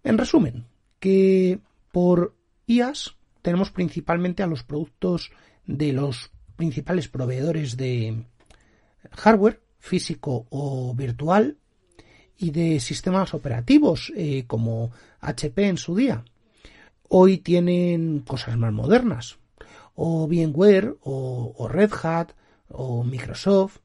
En 0.03 0.19
resumen, 0.19 0.67
que 1.01 1.61
por 1.93 2.35
IAS 2.67 3.17
tenemos 3.43 3.71
principalmente 3.71 4.43
a 4.43 4.47
los 4.47 4.65
productos 4.65 5.31
de 5.67 5.93
los 5.93 6.31
principales 6.57 7.09
proveedores 7.09 7.77
de 7.77 8.25
hardware 9.13 9.63
físico 9.79 10.47
o 10.51 10.95
virtual 10.95 11.57
y 12.37 12.51
de 12.51 12.81
sistemas 12.81 13.35
operativos 13.35 14.13
eh, 14.17 14.45
como 14.47 14.91
HP 15.21 15.67
en 15.67 15.77
su 15.77 15.95
día. 15.95 16.25
Hoy 17.09 17.39
tienen 17.39 18.21
cosas 18.21 18.57
más 18.57 18.73
modernas, 18.73 19.39
o 20.01 20.29
VMware, 20.29 20.95
o, 21.03 21.67
Red 21.69 21.91
Hat, 22.05 22.31
o 22.69 23.03
Microsoft 23.03 23.79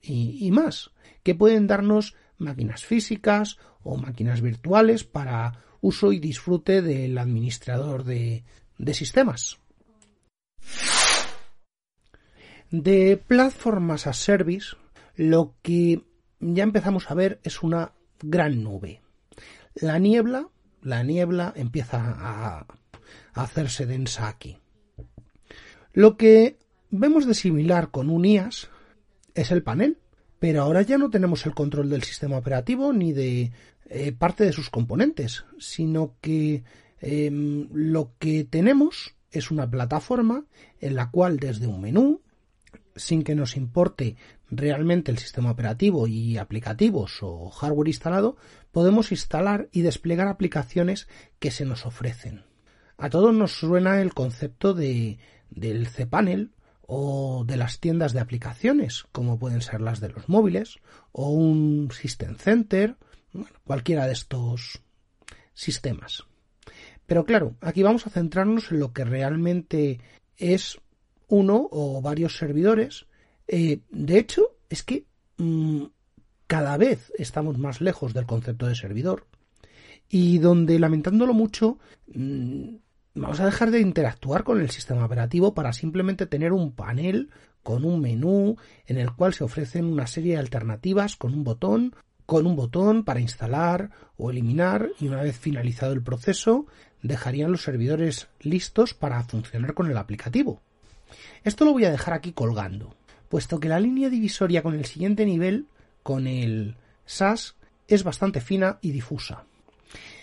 y, 0.00 0.50
más, 0.50 0.92
que 1.22 1.34
pueden 1.34 1.66
darnos 1.66 2.16
máquinas 2.38 2.86
físicas 2.86 3.58
o 3.82 3.98
máquinas 3.98 4.40
virtuales 4.40 5.04
para 5.04 5.60
uso 5.82 6.12
y 6.12 6.20
disfrute 6.20 6.80
del 6.80 7.18
administrador 7.18 8.04
de, 8.04 8.44
de 8.78 8.94
sistemas. 8.94 9.58
De 12.70 13.18
plataformas 13.18 14.06
a 14.06 14.14
service, 14.14 14.74
lo 15.16 15.54
que 15.60 16.00
ya 16.40 16.62
empezamos 16.62 17.10
a 17.10 17.14
ver 17.14 17.40
es 17.42 17.62
una 17.62 17.92
gran 18.22 18.62
nube. 18.62 19.02
La 19.74 19.98
niebla, 19.98 20.48
la 20.80 21.02
niebla 21.02 21.52
empieza 21.54 21.98
a, 22.00 22.66
hacerse 23.34 23.84
densa 23.84 24.28
aquí. 24.28 24.61
Lo 25.92 26.16
que 26.16 26.58
vemos 26.90 27.26
de 27.26 27.34
similar 27.34 27.90
con 27.90 28.08
un 28.08 28.24
IAS 28.24 28.68
es 29.34 29.50
el 29.50 29.62
panel, 29.62 29.98
pero 30.38 30.62
ahora 30.62 30.82
ya 30.82 30.98
no 30.98 31.10
tenemos 31.10 31.46
el 31.46 31.54
control 31.54 31.90
del 31.90 32.02
sistema 32.02 32.36
operativo 32.36 32.92
ni 32.92 33.12
de 33.12 33.52
eh, 33.88 34.12
parte 34.12 34.44
de 34.44 34.52
sus 34.52 34.70
componentes, 34.70 35.44
sino 35.58 36.14
que 36.20 36.64
em, 37.00 37.68
lo 37.72 38.12
que 38.18 38.44
tenemos 38.44 39.14
es 39.30 39.50
una 39.50 39.70
plataforma 39.70 40.44
en 40.80 40.94
la 40.94 41.10
cual 41.10 41.38
desde 41.38 41.66
un 41.66 41.80
menú, 41.80 42.22
sin 42.96 43.22
que 43.22 43.34
nos 43.34 43.56
importe 43.56 44.16
realmente 44.50 45.10
el 45.10 45.18
sistema 45.18 45.50
operativo 45.50 46.06
y 46.06 46.38
aplicativos 46.38 47.18
o 47.22 47.50
hardware 47.50 47.88
instalado, 47.88 48.36
podemos 48.70 49.12
instalar 49.12 49.68
y 49.72 49.82
desplegar 49.82 50.28
aplicaciones 50.28 51.08
que 51.38 51.50
se 51.50 51.64
nos 51.64 51.86
ofrecen. 51.86 52.44
A 52.98 53.10
todos 53.10 53.34
nos 53.34 53.52
suena 53.52 54.00
el 54.00 54.12
concepto 54.12 54.74
de, 54.74 55.18
del 55.54 55.88
cPanel 55.88 56.52
o 56.86 57.44
de 57.46 57.56
las 57.56 57.80
tiendas 57.80 58.12
de 58.12 58.20
aplicaciones, 58.20 59.04
como 59.12 59.38
pueden 59.38 59.62
ser 59.62 59.80
las 59.80 60.00
de 60.00 60.10
los 60.10 60.28
móviles, 60.28 60.78
o 61.12 61.30
un 61.30 61.90
System 61.92 62.36
Center, 62.36 62.96
cualquiera 63.64 64.06
de 64.06 64.12
estos 64.12 64.80
sistemas. 65.54 66.24
Pero 67.06 67.24
claro, 67.24 67.56
aquí 67.60 67.82
vamos 67.82 68.06
a 68.06 68.10
centrarnos 68.10 68.70
en 68.72 68.80
lo 68.80 68.92
que 68.92 69.04
realmente 69.04 70.00
es 70.36 70.78
uno 71.28 71.68
o 71.70 72.02
varios 72.02 72.36
servidores 72.36 73.06
eh, 73.54 73.80
de 73.90 74.18
hecho, 74.18 74.56
es 74.70 74.82
que 74.82 75.04
mm, 75.38 75.84
cada 76.46 76.76
vez 76.76 77.12
estamos 77.18 77.58
más 77.58 77.80
lejos 77.80 78.14
del 78.14 78.26
concepto 78.26 78.66
de 78.66 78.74
servidor 78.74 79.26
y 80.08 80.38
donde, 80.38 80.78
lamentándolo 80.78 81.34
mucho, 81.34 81.78
mm, 82.14 82.76
vamos 83.14 83.40
a 83.40 83.46
dejar 83.46 83.70
de 83.70 83.80
interactuar 83.80 84.44
con 84.44 84.60
el 84.60 84.70
sistema 84.70 85.04
operativo 85.04 85.54
para 85.54 85.72
simplemente 85.72 86.26
tener 86.26 86.52
un 86.52 86.72
panel 86.72 87.30
con 87.62 87.84
un 87.84 88.00
menú 88.00 88.56
en 88.86 88.98
el 88.98 89.12
cual 89.12 89.34
se 89.34 89.44
ofrecen 89.44 89.84
una 89.84 90.06
serie 90.06 90.34
de 90.34 90.40
alternativas 90.40 91.16
con 91.16 91.34
un 91.34 91.44
botón 91.44 91.94
con 92.26 92.46
un 92.46 92.56
botón 92.56 93.04
para 93.04 93.20
instalar 93.20 93.90
o 94.16 94.30
eliminar 94.30 94.88
y 95.00 95.08
una 95.08 95.22
vez 95.22 95.36
finalizado 95.36 95.92
el 95.92 96.02
proceso 96.02 96.66
dejarían 97.02 97.50
los 97.50 97.62
servidores 97.62 98.28
listos 98.40 98.94
para 98.94 99.22
funcionar 99.24 99.74
con 99.74 99.90
el 99.90 99.96
aplicativo. 99.96 100.62
Esto 101.44 101.64
lo 101.64 101.72
voy 101.72 101.84
a 101.84 101.90
dejar 101.90 102.14
aquí 102.14 102.32
colgando, 102.32 102.94
puesto 103.28 103.60
que 103.60 103.68
la 103.68 103.80
línea 103.80 104.08
divisoria 104.08 104.62
con 104.62 104.74
el 104.74 104.86
siguiente 104.86 105.26
nivel, 105.26 105.66
con 106.02 106.26
el 106.26 106.76
SAS, 107.04 107.56
es 107.88 108.04
bastante 108.04 108.40
fina 108.40 108.78
y 108.80 108.92
difusa. 108.92 109.44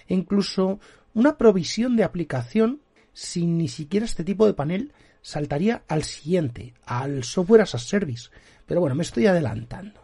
E 0.08 0.16
incluso 0.16 0.80
una 1.20 1.38
provisión 1.38 1.96
de 1.96 2.04
aplicación 2.04 2.82
sin 3.14 3.58
ni 3.58 3.68
siquiera 3.68 4.06
este 4.06 4.24
tipo 4.24 4.46
de 4.46 4.54
panel 4.54 4.94
saltaría 5.22 5.84
al 5.88 6.04
siguiente, 6.04 6.74
al 6.86 7.24
software 7.24 7.62
as 7.62 7.76
a 7.76 7.80
service. 7.80 8.30
Pero 8.66 8.80
bueno, 8.80 8.96
me 8.96 9.04
estoy 9.04 9.26
adelantando. 9.26 10.00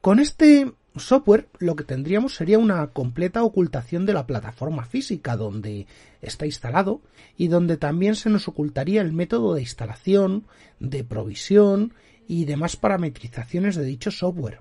Con 0.00 0.18
este 0.18 0.72
software 0.96 1.48
lo 1.58 1.76
que 1.76 1.84
tendríamos 1.84 2.34
sería 2.34 2.58
una 2.58 2.86
completa 2.88 3.44
ocultación 3.44 4.06
de 4.06 4.14
la 4.14 4.26
plataforma 4.26 4.84
física 4.84 5.36
donde 5.36 5.86
está 6.20 6.46
instalado 6.46 7.00
y 7.36 7.48
donde 7.48 7.76
también 7.76 8.14
se 8.14 8.30
nos 8.30 8.48
ocultaría 8.48 9.00
el 9.00 9.12
método 9.12 9.54
de 9.54 9.60
instalación, 9.60 10.46
de 10.80 11.04
provisión 11.04 11.92
y 12.26 12.44
demás 12.46 12.76
parametrizaciones 12.76 13.76
de 13.76 13.84
dicho 13.84 14.10
software. 14.10 14.60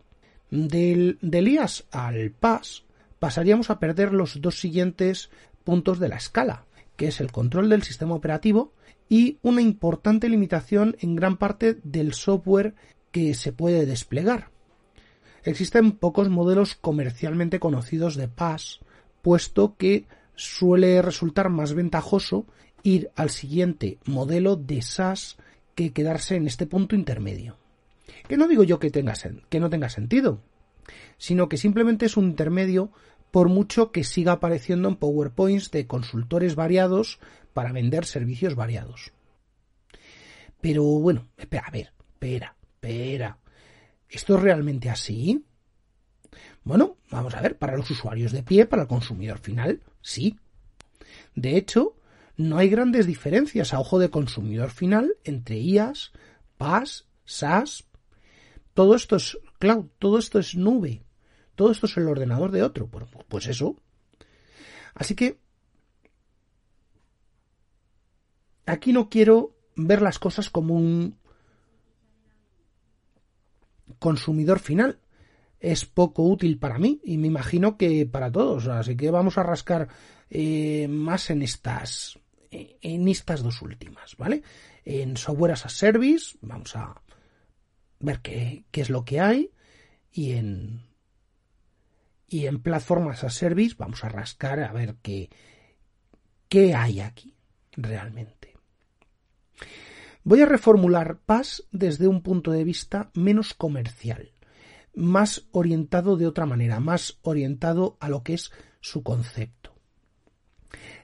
Del, 0.49 1.17
IAS 1.21 1.85
al 1.91 2.31
PAS 2.31 2.83
pasaríamos 3.21 3.69
a 3.69 3.77
perder 3.77 4.13
los 4.13 4.41
dos 4.41 4.59
siguientes 4.59 5.29
puntos 5.63 5.99
de 5.99 6.09
la 6.09 6.15
escala, 6.15 6.65
que 6.95 7.07
es 7.07 7.21
el 7.21 7.31
control 7.31 7.69
del 7.69 7.83
sistema 7.83 8.15
operativo 8.15 8.73
y 9.09 9.37
una 9.43 9.61
importante 9.61 10.27
limitación 10.27 10.97
en 11.01 11.15
gran 11.15 11.37
parte 11.37 11.77
del 11.83 12.15
software 12.15 12.73
que 13.11 13.35
se 13.35 13.53
puede 13.53 13.85
desplegar. 13.85 14.49
Existen 15.43 15.91
pocos 15.91 16.29
modelos 16.29 16.73
comercialmente 16.73 17.59
conocidos 17.59 18.15
de 18.15 18.27
PAS, 18.27 18.79
puesto 19.21 19.75
que 19.77 20.07
suele 20.33 20.99
resultar 21.03 21.49
más 21.49 21.75
ventajoso 21.75 22.47
ir 22.81 23.11
al 23.15 23.29
siguiente 23.29 23.99
modelo 24.03 24.55
de 24.55 24.81
SAS 24.81 25.37
que 25.75 25.93
quedarse 25.93 26.37
en 26.37 26.47
este 26.47 26.65
punto 26.65 26.95
intermedio. 26.95 27.57
Que 28.27 28.35
no 28.35 28.47
digo 28.47 28.63
yo 28.63 28.79
que 28.79 28.89
no 29.59 29.69
tenga 29.69 29.89
sentido, 29.89 30.41
sino 31.17 31.49
que 31.49 31.57
simplemente 31.57 32.07
es 32.07 32.17
un 32.17 32.25
intermedio 32.25 32.91
por 33.31 33.49
mucho 33.49 33.91
que 33.91 34.03
siga 34.03 34.33
apareciendo 34.33 34.89
en 34.89 34.97
PowerPoints 34.97 35.71
de 35.71 35.87
consultores 35.87 36.55
variados 36.55 37.19
para 37.53 37.71
vender 37.71 38.05
servicios 38.05 38.55
variados. 38.55 39.11
Pero 40.59 40.83
bueno, 40.83 41.27
espera, 41.37 41.63
a 41.67 41.71
ver, 41.71 41.93
espera, 42.13 42.55
espera. 42.73 43.39
¿Esto 44.09 44.35
es 44.35 44.41
realmente 44.41 44.89
así? 44.89 45.45
Bueno, 46.63 46.97
vamos 47.09 47.33
a 47.33 47.41
ver, 47.41 47.57
para 47.57 47.75
los 47.75 47.89
usuarios 47.89 48.31
de 48.31 48.43
pie, 48.43 48.65
para 48.65 48.83
el 48.83 48.87
consumidor 48.87 49.39
final, 49.39 49.81
sí. 50.01 50.37
De 51.33 51.57
hecho, 51.57 51.95
no 52.37 52.57
hay 52.57 52.69
grandes 52.69 53.07
diferencias 53.07 53.73
a 53.73 53.79
ojo 53.79 53.97
de 53.97 54.09
consumidor 54.09 54.69
final 54.69 55.15
entre 55.23 55.59
IaaS, 55.59 56.11
PaaS, 56.57 57.07
SaaS. 57.25 57.85
Todo 58.73 58.95
esto 58.95 59.15
es 59.15 59.37
cloud, 59.57 59.87
todo 59.97 60.19
esto 60.19 60.39
es 60.39 60.55
nube, 60.55 61.03
todo 61.61 61.73
esto 61.73 61.85
es 61.85 61.95
el 61.97 62.07
ordenador 62.07 62.49
de 62.49 62.63
otro. 62.63 62.87
Bueno, 62.87 63.07
pues 63.27 63.45
eso. 63.45 63.75
Así 64.95 65.13
que 65.13 65.37
aquí 68.65 68.93
no 68.93 69.09
quiero 69.09 69.55
ver 69.75 70.01
las 70.01 70.17
cosas 70.17 70.49
como 70.49 70.73
un 70.73 71.19
consumidor 73.99 74.57
final. 74.57 75.01
Es 75.59 75.85
poco 75.85 76.23
útil 76.23 76.57
para 76.57 76.79
mí 76.79 76.99
y 77.03 77.19
me 77.19 77.27
imagino 77.27 77.77
que 77.77 78.07
para 78.07 78.31
todos. 78.31 78.67
Así 78.67 78.97
que 78.97 79.11
vamos 79.11 79.37
a 79.37 79.43
rascar 79.43 79.87
eh, 80.31 80.87
más 80.87 81.29
en 81.29 81.43
estas 81.43 82.17
en 82.49 83.07
estas 83.07 83.43
dos 83.43 83.61
últimas, 83.61 84.17
¿vale? 84.17 84.41
En 84.83 85.15
software 85.15 85.51
as 85.51 85.67
a 85.67 85.69
service 85.69 86.39
vamos 86.41 86.75
a 86.75 86.99
ver 87.99 88.19
qué, 88.21 88.65
qué 88.71 88.81
es 88.81 88.89
lo 88.89 89.05
que 89.05 89.19
hay 89.19 89.51
y 90.11 90.31
en 90.31 90.90
y 92.31 92.47
en 92.47 92.61
plataformas 92.61 93.25
a 93.25 93.29
service 93.29 93.75
vamos 93.77 94.05
a 94.05 94.09
rascar 94.09 94.61
a 94.61 94.71
ver 94.71 94.95
qué, 95.01 95.29
qué 96.47 96.73
hay 96.73 97.01
aquí 97.01 97.35
realmente. 97.73 98.55
Voy 100.23 100.39
a 100.41 100.45
reformular 100.45 101.19
PAS 101.19 101.67
desde 101.71 102.07
un 102.07 102.21
punto 102.21 102.51
de 102.51 102.63
vista 102.63 103.11
menos 103.13 103.53
comercial, 103.53 104.31
más 104.95 105.47
orientado 105.51 106.15
de 106.15 106.25
otra 106.25 106.45
manera, 106.45 106.79
más 106.79 107.19
orientado 107.21 107.97
a 107.99 108.07
lo 108.07 108.23
que 108.23 108.35
es 108.35 108.51
su 108.79 109.03
concepto. 109.03 109.75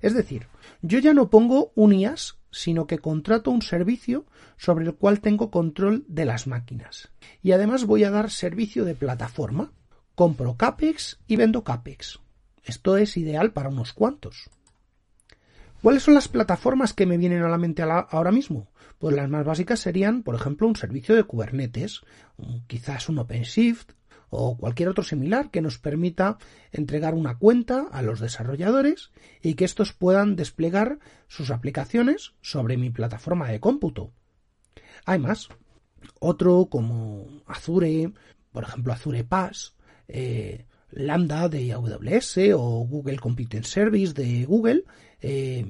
Es 0.01 0.13
decir, 0.13 0.47
yo 0.81 0.99
ya 0.99 1.13
no 1.13 1.29
pongo 1.29 1.73
un 1.75 1.93
IAS, 1.93 2.37
sino 2.51 2.87
que 2.87 2.99
contrato 2.99 3.51
un 3.51 3.61
servicio 3.61 4.25
sobre 4.55 4.85
el 4.85 4.95
cual 4.95 5.19
tengo 5.19 5.51
control 5.51 6.05
de 6.07 6.23
las 6.23 6.47
máquinas. 6.47 7.11
Y 7.41 7.51
además 7.51 7.83
voy 7.83 8.05
a 8.05 8.11
dar 8.11 8.31
servicio 8.31 8.85
de 8.85 8.95
plataforma. 8.95 9.73
Compro 10.17 10.57
CAPEX 10.57 11.19
y 11.27 11.35
vendo 11.35 11.63
CAPEX. 11.63 12.19
Esto 12.63 12.97
es 12.97 13.17
ideal 13.17 13.53
para 13.53 13.69
unos 13.69 13.93
cuantos. 13.93 14.49
¿Cuáles 15.83 16.01
son 16.01 16.15
las 16.15 16.27
plataformas 16.27 16.93
que 16.93 17.05
me 17.05 17.19
vienen 17.19 17.43
a 17.43 17.49
la 17.49 17.59
mente 17.59 17.83
ahora 17.83 18.31
mismo? 18.31 18.71
Pues 18.97 19.15
las 19.15 19.29
más 19.29 19.45
básicas 19.45 19.79
serían, 19.79 20.23
por 20.23 20.33
ejemplo, 20.33 20.67
un 20.67 20.75
servicio 20.75 21.15
de 21.15 21.23
Kubernetes, 21.23 22.01
quizás 22.65 23.09
un 23.09 23.19
OpenShift 23.19 23.91
o 24.31 24.57
cualquier 24.57 24.89
otro 24.89 25.03
similar 25.03 25.51
que 25.51 25.61
nos 25.61 25.77
permita 25.77 26.39
entregar 26.71 27.13
una 27.13 27.37
cuenta 27.37 27.85
a 27.91 28.01
los 28.01 28.19
desarrolladores 28.19 29.11
y 29.43 29.53
que 29.53 29.65
estos 29.65 29.93
puedan 29.93 30.35
desplegar 30.35 30.97
sus 31.27 31.51
aplicaciones 31.51 32.33
sobre 32.41 32.75
mi 32.75 32.89
plataforma 32.89 33.49
de 33.49 33.59
cómputo. 33.59 34.13
Hay 35.05 35.19
más. 35.19 35.49
Otro 36.19 36.69
como 36.71 37.43
Azure, 37.45 38.11
por 38.51 38.63
ejemplo 38.63 38.93
Azure 38.93 39.23
Pass, 39.23 39.76
eh, 40.07 40.65
Lambda 40.91 41.49
de 41.49 41.73
AWS 41.73 42.37
o 42.55 42.85
Google 42.85 43.19
Computing 43.19 43.63
Service 43.63 44.13
de 44.13 44.45
Google, 44.45 44.85
eh, 45.21 45.65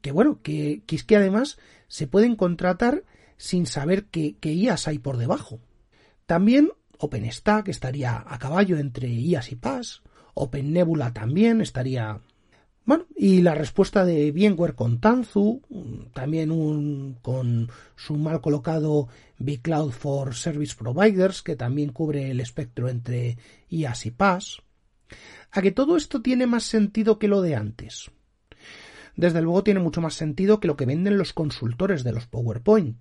que 0.00 0.12
bueno, 0.12 0.40
que, 0.42 0.82
es 0.86 1.04
que 1.04 1.16
además 1.16 1.58
se 1.86 2.06
pueden 2.06 2.36
contratar 2.36 3.04
sin 3.36 3.66
saber 3.66 4.06
qué, 4.06 4.36
qué 4.40 4.52
IAS 4.52 4.88
hay 4.88 4.98
por 4.98 5.16
debajo. 5.16 5.60
También 6.26 6.70
OpenStack 6.98 7.68
estaría 7.68 8.22
a 8.26 8.38
caballo 8.38 8.78
entre 8.78 9.08
IAS 9.08 9.52
y 9.52 9.56
PAS, 9.56 10.02
OpenNebula 10.34 11.12
también 11.12 11.60
estaría 11.60 12.20
bueno, 12.88 13.04
y 13.14 13.42
la 13.42 13.54
respuesta 13.54 14.06
de 14.06 14.32
VMware 14.32 14.74
con 14.74 14.98
Tanzu, 14.98 15.60
también 16.14 16.50
un, 16.50 17.18
con 17.20 17.68
su 17.96 18.16
mal 18.16 18.40
colocado 18.40 19.08
vCloud 19.38 19.90
for 19.90 20.34
Service 20.34 20.74
Providers, 20.74 21.42
que 21.42 21.54
también 21.54 21.92
cubre 21.92 22.30
el 22.30 22.40
espectro 22.40 22.88
entre 22.88 23.36
IaaS 23.68 24.06
y 24.06 24.10
PaaS. 24.10 24.62
A 25.50 25.60
que 25.60 25.70
todo 25.70 25.98
esto 25.98 26.22
tiene 26.22 26.46
más 26.46 26.62
sentido 26.62 27.18
que 27.18 27.28
lo 27.28 27.42
de 27.42 27.56
antes. 27.56 28.10
Desde 29.16 29.42
luego 29.42 29.62
tiene 29.62 29.80
mucho 29.80 30.00
más 30.00 30.14
sentido 30.14 30.58
que 30.58 30.68
lo 30.68 30.76
que 30.78 30.86
venden 30.86 31.18
los 31.18 31.34
consultores 31.34 32.04
de 32.04 32.12
los 32.12 32.26
PowerPoint. 32.26 32.96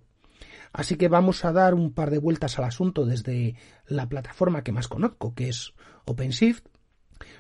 Así 0.74 0.98
que 0.98 1.08
vamos 1.08 1.46
a 1.46 1.54
dar 1.54 1.74
un 1.74 1.94
par 1.94 2.12
de 2.12 2.18
vueltas 2.18 2.60
al 2.60 2.66
asunto 2.66 3.06
desde 3.06 3.56
la 3.88 4.10
plataforma 4.10 4.66
que 4.66 4.74
más 4.74 4.90
conozco, 4.90 5.34
que 5.34 5.48
es 5.48 5.72
OpenShift, 6.04 6.66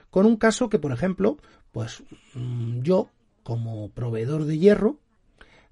con 0.09 0.25
un 0.25 0.37
caso 0.37 0.69
que, 0.69 0.79
por 0.79 0.91
ejemplo, 0.91 1.37
pues 1.77 2.01
mm, 2.33 2.81
yo, 2.81 3.11
como 3.43 3.91
proveedor 3.91 4.45
de 4.45 4.57
hierro, 4.57 4.97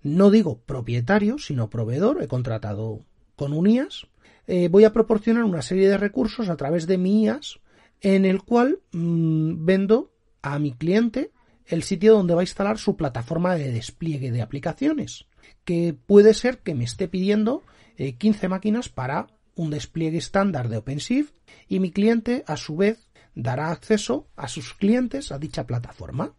no 0.04 0.30
digo 0.30 0.60
propietario, 0.60 1.39
sino 1.39 1.72
proveedor, 1.72 2.22
he 2.22 2.28
contratado 2.28 3.00
con 3.36 3.54
un 3.54 3.68
IAS, 3.68 4.06
eh, 4.46 4.68
voy 4.68 4.84
a 4.84 4.94
proporcionar 4.94 5.46
una 5.46 5.63
serie 5.63 5.89
de 5.89 5.98
recursos 5.98 6.48
a 6.50 6.58
través 6.58 6.86
de 6.86 7.00
mi 7.00 7.24
IAS 7.24 7.60
en 8.02 8.26
el 8.26 8.44
cual 8.44 8.82
mm, 8.91 9.65
vendo 9.65 10.12
a 10.44 10.60
mi 10.60 10.74
cliente 10.74 11.32
el 11.65 11.82
sitio 11.82 12.13
donde 12.13 12.36
va 12.36 12.41
a 12.41 12.44
instalar 12.44 12.78
su 12.78 12.96
plataforma 12.96 13.56
de 13.56 13.72
despliegue 13.72 14.32
de 14.32 14.44
aplicaciones, 14.44 15.26
que 15.63 15.96
puede 16.06 16.36
ser 16.36 16.60
que 16.60 16.76
me 16.76 16.84
esté 16.84 17.08
pidiendo 17.08 17.63
15 17.98 18.46
eh, 18.46 18.50
máquinas 18.50 18.89
para 18.89 19.26
un 19.56 19.72
despliegue 19.72 20.20
estándar 20.20 20.70
de 20.70 20.78
OpenShift 20.78 21.34
y 21.68 21.80
mi 21.80 21.89
cliente 21.89 22.44
a 22.46 22.58
su 22.58 22.76
vez 22.76 23.05
dará 23.36 23.71
acceso 23.71 24.28
a 24.36 24.48
sus 24.48 24.74
clientes 24.74 25.32
a 25.32 25.38
dicha 25.38 25.67
plataforma. 25.67 26.34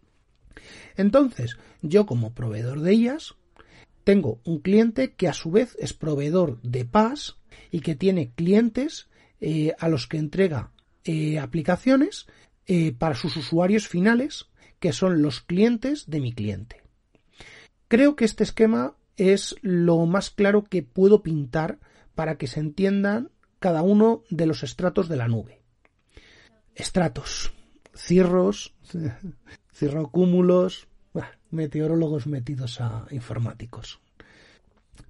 Entonces, 0.96 1.56
yo 1.82 2.06
como 2.06 2.34
proveedor 2.34 2.80
de 2.80 2.94
IAS 2.94 3.36
tengo 4.04 4.40
un 4.44 4.60
cliente 4.60 5.14
que 5.14 5.28
a 5.28 5.32
su 5.32 5.50
vez 5.50 5.76
es 5.78 5.92
proveedor 5.92 6.60
de 6.62 6.84
PaaS 6.84 7.36
y 7.70 7.80
que 7.80 7.94
tiene 7.94 8.30
clientes 8.30 9.08
eh, 9.40 9.74
a 9.78 9.88
los 9.88 10.06
que 10.06 10.16
entrega 10.16 10.70
eh, 11.04 11.38
aplicaciones 11.38 12.26
eh, 12.66 12.92
para 12.92 13.14
sus 13.14 13.36
usuarios 13.36 13.88
finales, 13.88 14.46
que 14.80 14.92
son 14.92 15.22
los 15.22 15.40
clientes 15.40 16.08
de 16.08 16.20
mi 16.20 16.32
cliente. 16.32 16.82
Creo 17.88 18.16
que 18.16 18.24
este 18.24 18.44
esquema 18.44 18.96
es 19.16 19.56
lo 19.62 20.04
más 20.06 20.30
claro 20.30 20.64
que 20.64 20.82
puedo 20.82 21.22
pintar 21.22 21.78
para 22.14 22.38
que 22.38 22.46
se 22.46 22.60
entiendan 22.60 23.30
cada 23.58 23.82
uno 23.82 24.22
de 24.30 24.46
los 24.46 24.62
estratos 24.62 25.08
de 25.08 25.16
la 25.16 25.28
nube. 25.28 25.55
Estratos, 26.76 27.52
cirros, 27.94 28.74
cirrocúmulos, 29.74 30.88
meteorólogos 31.50 32.26
metidos 32.26 32.80
a 32.80 33.06
informáticos. 33.10 34.00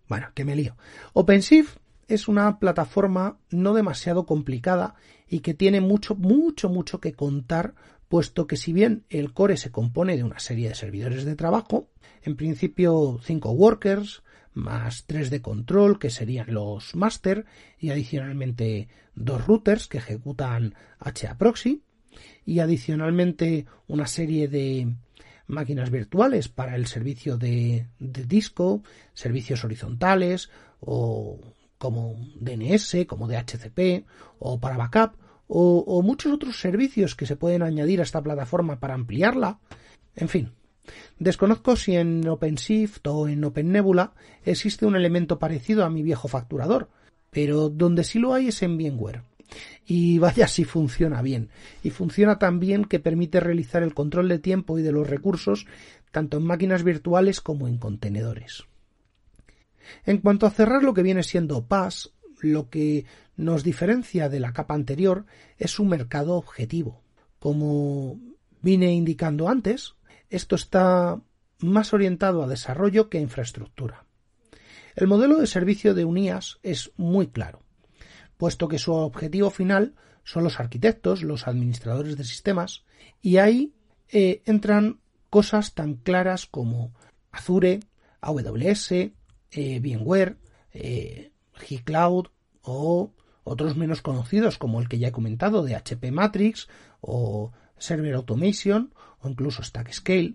Bueno, 0.08 0.28
que 0.34 0.44
me 0.44 0.56
lío. 0.56 0.76
OpenShift 1.12 1.76
es 2.08 2.28
una 2.28 2.58
plataforma 2.58 3.38
no 3.50 3.74
demasiado 3.74 4.26
complicada 4.26 4.94
y 5.28 5.40
que 5.40 5.54
tiene 5.54 5.80
mucho, 5.80 6.14
mucho, 6.14 6.68
mucho 6.68 7.00
que 7.00 7.14
contar, 7.14 7.74
puesto 8.08 8.46
que 8.46 8.56
si 8.56 8.72
bien 8.72 9.04
el 9.08 9.32
core 9.32 9.56
se 9.56 9.72
compone 9.72 10.16
de 10.16 10.22
una 10.22 10.38
serie 10.38 10.68
de 10.68 10.76
servidores 10.76 11.24
de 11.24 11.34
trabajo, 11.34 11.88
en 12.22 12.36
principio 12.36 13.18
cinco 13.24 13.50
workers, 13.50 14.22
más 14.56 15.04
tres 15.06 15.30
de 15.30 15.42
control, 15.42 15.98
que 15.98 16.10
serían 16.10 16.52
los 16.52 16.96
master, 16.96 17.44
y 17.78 17.90
adicionalmente 17.90 18.88
dos 19.14 19.46
routers 19.46 19.86
que 19.86 19.98
ejecutan 19.98 20.74
HAProxy, 20.98 21.82
y 22.44 22.60
adicionalmente 22.60 23.66
una 23.86 24.06
serie 24.06 24.48
de 24.48 24.94
máquinas 25.46 25.90
virtuales 25.90 26.48
para 26.48 26.74
el 26.74 26.86
servicio 26.86 27.36
de, 27.36 27.86
disco, 27.98 28.82
servicios 29.12 29.62
horizontales 29.62 30.50
o 30.80 31.38
como 31.78 32.16
DNS, 32.40 33.04
como 33.06 33.28
DHCP 33.28 34.06
o 34.38 34.58
para 34.58 34.78
backup 34.78 35.16
o, 35.46 35.84
o 35.86 36.02
muchos 36.02 36.32
otros 36.32 36.58
servicios 36.58 37.14
que 37.14 37.26
se 37.26 37.36
pueden 37.36 37.62
añadir 37.62 38.00
a 38.00 38.04
esta 38.04 38.22
plataforma 38.22 38.80
para 38.80 38.94
ampliarla. 38.94 39.60
En 40.14 40.28
fin, 40.28 40.52
Desconozco 41.18 41.76
si 41.76 41.96
en 41.96 42.26
OpenShift 42.28 43.06
o 43.06 43.28
en 43.28 43.44
OpenNebula 43.44 44.12
existe 44.44 44.86
un 44.86 44.96
elemento 44.96 45.38
parecido 45.38 45.84
a 45.84 45.90
mi 45.90 46.02
viejo 46.02 46.28
facturador, 46.28 46.88
pero 47.30 47.68
donde 47.68 48.04
sí 48.04 48.18
lo 48.18 48.34
hay 48.34 48.48
es 48.48 48.62
en 48.62 48.76
VMware. 48.76 49.22
Y 49.86 50.18
vaya 50.18 50.48
si 50.48 50.64
funciona 50.64 51.22
bien. 51.22 51.50
Y 51.82 51.90
funciona 51.90 52.38
tan 52.38 52.58
bien 52.58 52.84
que 52.84 52.98
permite 52.98 53.40
realizar 53.40 53.82
el 53.82 53.94
control 53.94 54.28
de 54.28 54.38
tiempo 54.38 54.78
y 54.78 54.82
de 54.82 54.92
los 54.92 55.08
recursos 55.08 55.66
tanto 56.10 56.38
en 56.38 56.44
máquinas 56.44 56.82
virtuales 56.82 57.40
como 57.40 57.68
en 57.68 57.78
contenedores. 57.78 58.64
En 60.04 60.18
cuanto 60.18 60.46
a 60.46 60.50
cerrar 60.50 60.82
lo 60.82 60.94
que 60.94 61.02
viene 61.02 61.22
siendo 61.22 61.66
PAS, 61.66 62.12
lo 62.40 62.70
que 62.70 63.04
nos 63.36 63.62
diferencia 63.62 64.28
de 64.28 64.40
la 64.40 64.52
capa 64.52 64.74
anterior 64.74 65.26
es 65.58 65.70
su 65.70 65.84
mercado 65.84 66.34
objetivo. 66.34 67.02
Como 67.38 68.18
vine 68.62 68.92
indicando 68.92 69.48
antes, 69.48 69.95
esto 70.30 70.56
está 70.56 71.20
más 71.58 71.92
orientado 71.92 72.42
a 72.42 72.48
desarrollo 72.48 73.08
que 73.08 73.18
a 73.18 73.22
infraestructura. 73.22 74.04
El 74.94 75.06
modelo 75.06 75.38
de 75.38 75.46
servicio 75.46 75.94
de 75.94 76.04
UNIAS 76.04 76.58
es 76.62 76.92
muy 76.96 77.28
claro 77.28 77.66
puesto 78.36 78.68
que 78.68 78.78
su 78.78 78.92
objetivo 78.92 79.50
final 79.50 79.94
son 80.24 80.44
los 80.44 80.60
arquitectos, 80.60 81.22
los 81.22 81.46
administradores 81.46 82.16
de 82.16 82.24
sistemas, 82.24 82.84
y 83.22 83.38
ahí 83.38 83.74
eh, 84.08 84.42
entran 84.44 85.00
cosas 85.30 85.74
tan 85.74 85.94
claras 85.94 86.46
como 86.46 86.92
Azure, 87.30 87.80
AWS, 88.20 88.92
eh, 88.92 89.12
VMware, 89.52 90.36
eh, 90.72 91.32
G-Cloud 91.54 92.26
o 92.62 93.12
otros 93.44 93.76
menos 93.76 94.02
conocidos 94.02 94.58
como 94.58 94.80
el 94.80 94.88
que 94.88 94.98
ya 94.98 95.08
he 95.08 95.12
comentado 95.12 95.62
de 95.62 95.76
HP 95.76 96.10
Matrix 96.10 96.68
o 97.00 97.52
Server 97.78 98.14
Automation 98.14 98.92
incluso 99.28 99.62
Stack 99.62 99.92
Scale. 99.92 100.34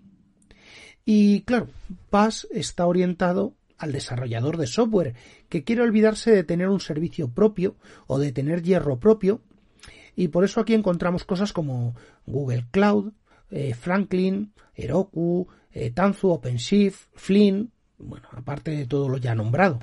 Y 1.04 1.42
claro, 1.42 1.68
PAS 2.10 2.46
está 2.50 2.86
orientado 2.86 3.54
al 3.78 3.92
desarrollador 3.92 4.56
de 4.56 4.68
software 4.68 5.14
que 5.48 5.64
quiere 5.64 5.82
olvidarse 5.82 6.30
de 6.30 6.44
tener 6.44 6.68
un 6.68 6.80
servicio 6.80 7.28
propio 7.28 7.76
o 8.06 8.18
de 8.18 8.30
tener 8.30 8.62
hierro 8.62 9.00
propio 9.00 9.42
y 10.14 10.28
por 10.28 10.44
eso 10.44 10.60
aquí 10.60 10.74
encontramos 10.74 11.24
cosas 11.24 11.52
como 11.52 11.96
Google 12.26 12.66
Cloud, 12.70 13.12
eh, 13.50 13.74
Franklin, 13.74 14.52
Heroku, 14.74 15.48
eh, 15.72 15.90
Tanzu, 15.90 16.28
OpenShift, 16.30 17.08
Flynn, 17.14 17.72
bueno, 17.98 18.28
aparte 18.32 18.70
de 18.72 18.86
todo 18.86 19.08
lo 19.08 19.18
ya 19.18 19.34
nombrado. 19.34 19.80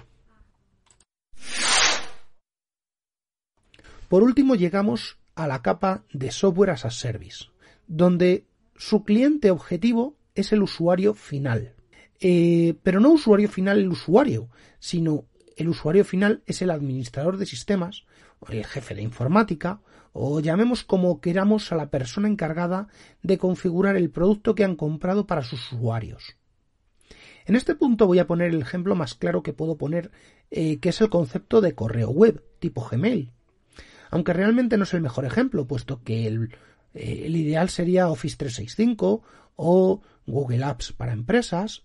Por 4.07 4.23
último 4.23 4.55
llegamos 4.55 5.19
a 5.35 5.47
la 5.47 5.61
capa 5.61 6.03
de 6.11 6.31
Software 6.31 6.71
as 6.71 6.85
a 6.85 6.91
Service, 6.91 7.45
donde 7.87 8.45
su 8.79 9.03
cliente 9.03 9.51
objetivo 9.51 10.15
es 10.35 10.53
el 10.53 10.63
usuario 10.63 11.13
final. 11.13 11.73
Eh, 12.21 12.75
pero 12.81 13.01
no 13.01 13.11
usuario 13.11 13.49
final 13.49 13.77
el 13.77 13.89
usuario, 13.89 14.47
sino 14.79 15.25
el 15.57 15.67
usuario 15.67 16.05
final 16.05 16.43
es 16.45 16.61
el 16.61 16.71
administrador 16.71 17.35
de 17.35 17.45
sistemas, 17.45 18.05
o 18.39 18.49
el 18.53 18.65
jefe 18.65 18.95
de 18.95 19.01
informática, 19.01 19.81
o 20.13 20.39
llamemos 20.39 20.85
como 20.85 21.19
queramos 21.19 21.73
a 21.73 21.75
la 21.75 21.89
persona 21.89 22.29
encargada 22.29 22.87
de 23.21 23.37
configurar 23.37 23.97
el 23.97 24.11
producto 24.11 24.55
que 24.55 24.63
han 24.63 24.77
comprado 24.77 25.27
para 25.27 25.43
sus 25.43 25.73
usuarios. 25.73 26.37
En 27.45 27.57
este 27.57 27.75
punto 27.75 28.07
voy 28.07 28.19
a 28.19 28.27
poner 28.27 28.51
el 28.51 28.61
ejemplo 28.61 28.95
más 28.95 29.13
claro 29.13 29.43
que 29.43 29.51
puedo 29.51 29.75
poner, 29.75 30.09
eh, 30.51 30.79
que 30.79 30.89
es 30.89 31.01
el 31.01 31.09
concepto 31.09 31.59
de 31.59 31.75
correo 31.75 32.11
web 32.11 32.45
tipo 32.59 32.87
Gmail. 32.89 33.33
Aunque 34.09 34.31
realmente 34.31 34.77
no 34.77 34.85
es 34.85 34.93
el 34.93 35.01
mejor 35.01 35.25
ejemplo, 35.25 35.67
puesto 35.67 36.01
que 36.01 36.25
el, 36.25 36.55
eh, 36.93 37.23
el 37.25 37.35
ideal 37.35 37.69
sería 37.69 38.09
Office 38.09 38.37
365 38.37 39.23
o 39.55 40.01
Google 40.25 40.63
Apps 40.63 40.93
para 40.93 41.13
empresas 41.13 41.83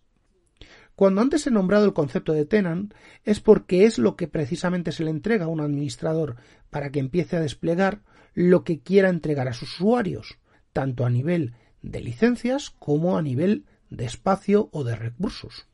cuando 0.97 1.21
antes 1.21 1.47
he 1.47 1.51
nombrado 1.51 1.87
el 1.87 1.93
concepto 1.93 2.33
de 2.33 2.45
tenant 2.45 2.95
es 3.25 3.41
porque 3.41 3.85
es 3.85 3.99
lo 3.99 4.15
que 4.15 4.29
precisamente 4.29 4.93
se 4.93 5.03
le 5.03 5.11
entrega 5.11 5.47
a 5.47 5.49
un 5.49 5.61
administrador 5.61 6.37
para 6.71 6.91
que 6.91 7.01
empiece 7.01 7.37
a 7.37 7.41
desplegar 7.41 8.03
lo 8.33 8.63
que 8.63 8.81
quiera 8.81 9.09
entregar 9.09 9.49
a 9.49 9.55
sus 9.55 9.75
usuarios, 9.75 10.39
tanto 10.73 11.05
a 11.05 11.11
nivel 11.11 11.55
de 11.83 12.01
licencias 12.01 12.71
como 12.71 13.17
a 13.17 13.23
nivel 13.23 13.65
de 13.91 14.05
espacio 14.05 14.69
o 14.73 14.85
de 14.85 14.95
recursos. 14.95 15.67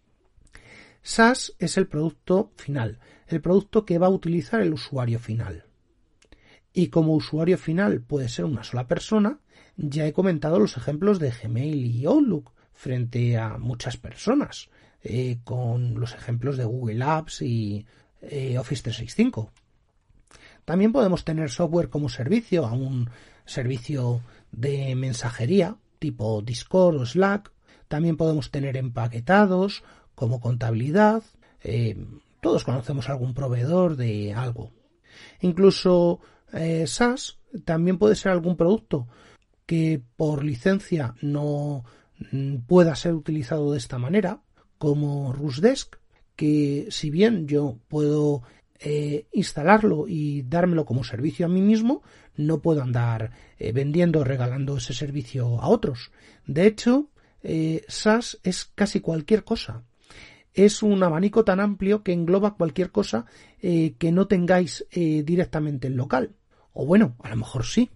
SaaS 1.02 1.54
es 1.58 1.76
el 1.76 1.86
producto 1.86 2.52
final, 2.56 2.98
el 3.26 3.40
producto 3.40 3.84
que 3.84 3.98
va 3.98 4.06
a 4.06 4.10
utilizar 4.10 4.60
el 4.60 4.72
usuario 4.72 5.18
final. 5.18 5.64
Y 6.72 6.88
como 6.88 7.14
usuario 7.14 7.58
final 7.58 8.00
puede 8.00 8.28
ser 8.28 8.44
una 8.44 8.62
sola 8.62 8.86
persona, 8.86 9.40
ya 9.76 10.06
he 10.06 10.12
comentado 10.12 10.58
los 10.58 10.76
ejemplos 10.76 11.18
de 11.18 11.30
Gmail 11.30 11.86
y 11.86 12.04
Outlook 12.04 12.52
frente 12.72 13.36
a 13.36 13.58
muchas 13.58 13.96
personas, 13.96 14.70
eh, 15.02 15.38
con 15.44 15.98
los 15.98 16.14
ejemplos 16.14 16.56
de 16.56 16.64
Google 16.64 17.02
Apps 17.02 17.42
y 17.42 17.86
eh, 18.22 18.58
Office 18.58 18.82
365. 18.82 19.50
También 20.64 20.92
podemos 20.92 21.24
tener 21.24 21.50
software 21.50 21.88
como 21.88 22.08
servicio 22.08 22.66
a 22.66 22.72
un 22.72 23.10
servicio 23.44 24.22
de 24.52 24.94
mensajería 24.94 25.76
tipo 26.00 26.42
Discord 26.42 26.96
o 26.96 27.06
Slack. 27.06 27.52
También 27.86 28.16
podemos 28.16 28.50
tener 28.50 28.76
empaquetados 28.76 29.84
como 30.16 30.40
contabilidad. 30.40 31.22
Eh, 31.62 31.96
todos 32.40 32.64
conocemos 32.64 33.08
algún 33.08 33.34
proveedor 33.34 33.96
de 33.96 34.34
algo. 34.34 34.72
Incluso 35.40 36.20
SaaS 36.52 37.38
también 37.64 37.98
puede 37.98 38.14
ser 38.14 38.32
algún 38.32 38.56
producto 38.56 39.08
que 39.70 40.02
por 40.16 40.44
licencia 40.44 41.14
no 41.22 41.84
mm, 42.32 42.56
pueda 42.66 42.96
ser 42.96 43.14
utilizado 43.14 43.70
de 43.70 43.78
esta 43.78 43.98
manera 43.98 44.40
como 44.78 45.32
Rusdesk, 45.32 45.94
que 46.34 46.88
si 46.90 47.10
bien 47.10 47.46
yo 47.46 47.78
puedo 47.86 48.42
eh, 48.80 49.26
instalarlo 49.32 50.06
y 50.08 50.42
dármelo 50.42 50.86
como 50.86 51.04
servicio 51.04 51.46
a 51.46 51.48
mí 51.48 51.60
mismo, 51.60 52.02
no 52.34 52.62
puedo 52.62 52.82
andar 52.82 53.30
eh, 53.58 53.70
vendiendo 53.72 54.20
o 54.20 54.24
regalando 54.24 54.78
ese 54.78 54.94
servicio 54.94 55.60
a 55.60 55.68
otros. 55.68 56.10
De 56.46 56.66
hecho, 56.66 57.10
eh, 57.44 57.84
SaaS 57.86 58.40
es 58.42 58.64
casi 58.74 59.00
cualquier 59.00 59.44
cosa. 59.44 59.84
Es 60.52 60.82
un 60.82 61.00
abanico 61.04 61.44
tan 61.44 61.60
amplio 61.60 62.02
que 62.02 62.12
engloba 62.12 62.56
cualquier 62.56 62.90
cosa 62.90 63.24
que 63.60 64.10
no 64.12 64.26
tengáis 64.26 64.84
directamente 64.90 65.86
en 65.86 65.96
local. 65.96 66.34
O 66.72 66.86
bueno, 66.86 67.16
a 67.22 67.28
lo 67.30 67.36
mejor 67.36 67.64
sí. 67.64 67.90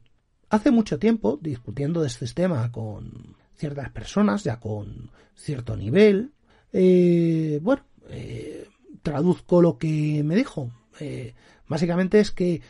Hace 0.50 0.70
mucho 0.70 0.98
tiempo, 0.98 1.38
discutiendo 1.40 2.00
de 2.00 2.08
este 2.08 2.26
tema 2.28 2.70
con 2.70 3.36
ciertas 3.56 3.90
personas, 3.90 4.44
ya 4.44 4.60
con 4.60 5.10
cierto 5.34 5.76
nivel, 5.76 6.32
eh, 6.72 7.60
bueno, 7.62 7.84
eh, 8.10 8.68
traduzco 9.02 9.62
lo 9.62 9.78
que 9.78 10.22
me 10.24 10.34
dijo. 10.34 10.72
Eh, 11.00 11.34
básicamente 11.68 12.18
es 12.18 12.30
que 12.32 12.60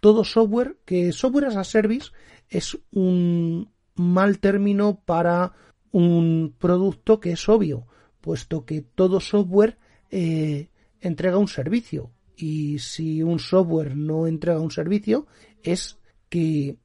todo 0.00 0.24
software, 0.24 0.78
que 0.84 1.12
software 1.12 1.46
as 1.46 1.56
a 1.56 1.64
service 1.64 2.10
es 2.48 2.78
un 2.90 3.70
mal 3.94 4.38
término 4.38 5.00
para 5.04 5.52
un 5.92 6.54
producto 6.58 7.20
que 7.20 7.32
es 7.32 7.48
obvio, 7.48 7.86
puesto 8.20 8.64
que 8.64 8.80
todo 8.80 9.20
software 9.20 9.78
entrega 10.10 11.38
un 11.38 11.48
servicio. 11.48 12.10
Y 12.40 12.78
si 12.78 13.22
un 13.22 13.38
software 13.38 13.96
no 13.96 14.26
entrega 14.26 14.60
un 14.60 14.70
servicio, 14.70 15.26
es 15.62 15.98
que 16.28 16.76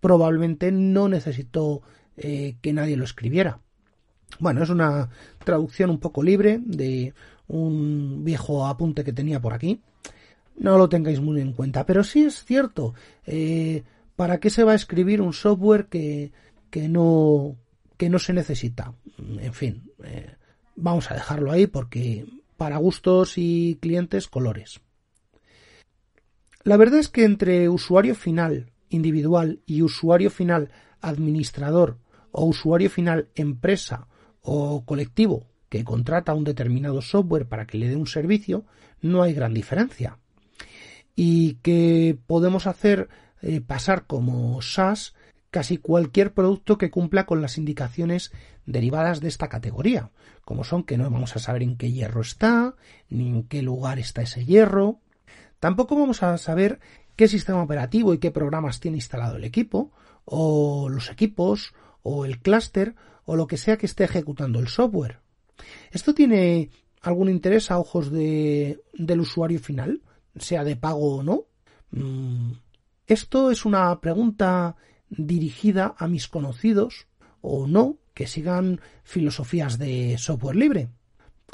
probablemente 0.00 0.72
no 0.72 1.08
necesitó 1.08 1.82
que 2.16 2.72
nadie 2.72 2.96
lo 2.96 3.04
escribiera. 3.04 3.60
Bueno, 4.38 4.62
es 4.62 4.70
una 4.70 5.08
traducción 5.44 5.90
un 5.90 5.98
poco 5.98 6.22
libre 6.22 6.60
de 6.64 7.14
un 7.48 8.24
viejo 8.24 8.66
apunte 8.66 9.04
que 9.04 9.12
tenía 9.12 9.40
por 9.40 9.52
aquí. 9.52 9.80
No 10.56 10.78
lo 10.78 10.88
tengáis 10.88 11.20
muy 11.20 11.40
en 11.40 11.52
cuenta, 11.52 11.84
pero 11.84 12.04
sí 12.04 12.24
es 12.24 12.44
cierto. 12.44 12.94
Eh, 13.26 13.82
¿para 14.16 14.38
qué 14.38 14.50
se 14.50 14.64
va 14.64 14.72
a 14.72 14.76
escribir 14.76 15.20
un 15.20 15.32
software 15.32 15.86
que, 15.86 16.32
que 16.70 16.88
no 16.88 17.56
que 17.96 18.08
no 18.08 18.18
se 18.18 18.32
necesita? 18.32 18.94
En 19.18 19.52
fin, 19.52 19.90
eh, 20.04 20.34
vamos 20.76 21.10
a 21.10 21.14
dejarlo 21.14 21.50
ahí 21.50 21.66
porque 21.66 22.26
para 22.56 22.78
gustos 22.78 23.34
y 23.36 23.78
clientes 23.80 24.28
colores. 24.28 24.80
La 26.64 26.78
verdad 26.78 26.98
es 26.98 27.10
que 27.10 27.24
entre 27.24 27.68
usuario 27.68 28.14
final 28.14 28.72
individual 28.88 29.60
y 29.66 29.82
usuario 29.82 30.30
final 30.30 30.70
administrador 31.02 31.98
o 32.32 32.46
usuario 32.46 32.88
final 32.88 33.28
empresa 33.34 34.08
o 34.40 34.84
colectivo 34.84 35.46
que 35.68 35.84
contrata 35.84 36.34
un 36.34 36.44
determinado 36.44 37.02
software 37.02 37.46
para 37.46 37.66
que 37.66 37.76
le 37.78 37.88
dé 37.88 37.96
un 37.96 38.06
servicio, 38.06 38.64
no 39.02 39.22
hay 39.22 39.34
gran 39.34 39.52
diferencia. 39.52 40.18
Y 41.14 41.54
que 41.56 42.18
podemos 42.26 42.66
hacer 42.66 43.08
eh, 43.42 43.60
pasar 43.60 44.06
como 44.06 44.62
SaaS 44.62 45.14
casi 45.50 45.78
cualquier 45.78 46.32
producto 46.32 46.78
que 46.78 46.90
cumpla 46.90 47.26
con 47.26 47.42
las 47.42 47.58
indicaciones 47.58 48.32
derivadas 48.66 49.20
de 49.20 49.28
esta 49.28 49.48
categoría, 49.48 50.10
como 50.44 50.64
son 50.64 50.82
que 50.82 50.96
no 50.96 51.08
vamos 51.10 51.36
a 51.36 51.38
saber 51.38 51.62
en 51.62 51.76
qué 51.76 51.92
hierro 51.92 52.22
está, 52.22 52.74
ni 53.08 53.28
en 53.28 53.42
qué 53.44 53.62
lugar 53.62 53.98
está 53.98 54.22
ese 54.22 54.44
hierro. 54.44 55.00
Tampoco 55.64 55.96
vamos 55.96 56.22
a 56.22 56.36
saber 56.36 56.78
qué 57.16 57.26
sistema 57.26 57.62
operativo 57.62 58.12
y 58.12 58.18
qué 58.18 58.30
programas 58.30 58.80
tiene 58.80 58.98
instalado 58.98 59.36
el 59.36 59.44
equipo, 59.44 59.92
o 60.26 60.90
los 60.90 61.08
equipos, 61.08 61.72
o 62.02 62.26
el 62.26 62.38
clúster, 62.40 62.94
o 63.24 63.34
lo 63.34 63.46
que 63.46 63.56
sea 63.56 63.78
que 63.78 63.86
esté 63.86 64.04
ejecutando 64.04 64.58
el 64.58 64.68
software. 64.68 65.20
¿Esto 65.90 66.12
tiene 66.12 66.68
algún 67.00 67.30
interés 67.30 67.70
a 67.70 67.78
ojos 67.78 68.12
de, 68.12 68.82
del 68.92 69.20
usuario 69.20 69.58
final, 69.58 70.02
sea 70.36 70.64
de 70.64 70.76
pago 70.76 71.16
o 71.16 71.22
no? 71.22 71.46
Mm, 71.92 72.52
esto 73.06 73.50
es 73.50 73.64
una 73.64 73.98
pregunta 74.02 74.76
dirigida 75.08 75.94
a 75.96 76.08
mis 76.08 76.28
conocidos 76.28 77.06
o 77.40 77.66
no 77.66 77.96
que 78.12 78.26
sigan 78.26 78.82
filosofías 79.02 79.78
de 79.78 80.18
software 80.18 80.56
libre. 80.56 80.90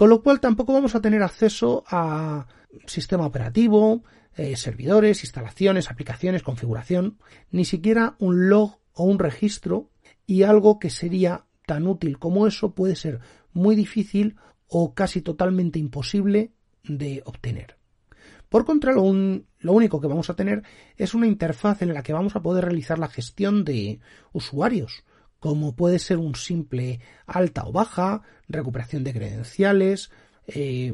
Con 0.01 0.09
lo 0.09 0.22
cual 0.22 0.40
tampoco 0.40 0.72
vamos 0.72 0.94
a 0.94 1.03
tener 1.03 1.22
acceso 1.22 1.84
a 1.86 2.46
sistema 2.86 3.26
operativo, 3.26 4.03
eh, 4.34 4.57
servidores, 4.57 5.24
instalaciones, 5.24 5.90
aplicaciones, 5.90 6.42
configuración, 6.42 7.18
ni 7.51 7.66
siquiera 7.66 8.16
un 8.18 8.48
log 8.48 8.78
o 8.94 9.05
un 9.05 9.18
registro 9.18 9.90
y 10.26 10.44
algo 10.44 10.78
que 10.78 10.88
sería 10.88 11.44
tan 11.66 11.86
útil 11.86 12.18
como 12.18 12.46
eso 12.46 12.74
puede 12.74 12.96
ser 12.96 13.20
muy 13.53 13.76
difícil 13.76 14.36
o 14.68 14.94
casi 14.94 15.20
totalmente 15.20 15.78
imposible 15.78 16.55
de 16.82 17.22
obtener. 17.26 17.76
Por 18.48 18.64
contra, 18.64 18.94
lo, 18.94 19.03
lo, 19.03 19.72
único 19.74 20.01
que 20.01 20.09
vamos 20.09 20.30
a 20.30 20.34
tener 20.34 20.62
es 20.96 21.12
una 21.12 21.26
interfaz 21.26 21.82
en 21.82 21.92
la 21.92 22.03
que 22.03 22.14
vamos 22.14 22.36
a 22.36 22.40
poder 22.40 22.64
realizar 22.64 22.98
la 22.98 23.09
gestión 23.09 23.64
de 23.64 24.01
usuarios, 24.32 25.05
como 25.41 25.74
puede 25.74 25.99
ser 25.99 26.18
un 26.18 26.34
simple 26.34 27.01
alta 27.26 27.64
o 27.66 27.72
baja, 27.72 28.22
recuperación 28.49 29.03
de 29.03 29.12
credenciales, 29.12 30.11
eh, 30.47 30.93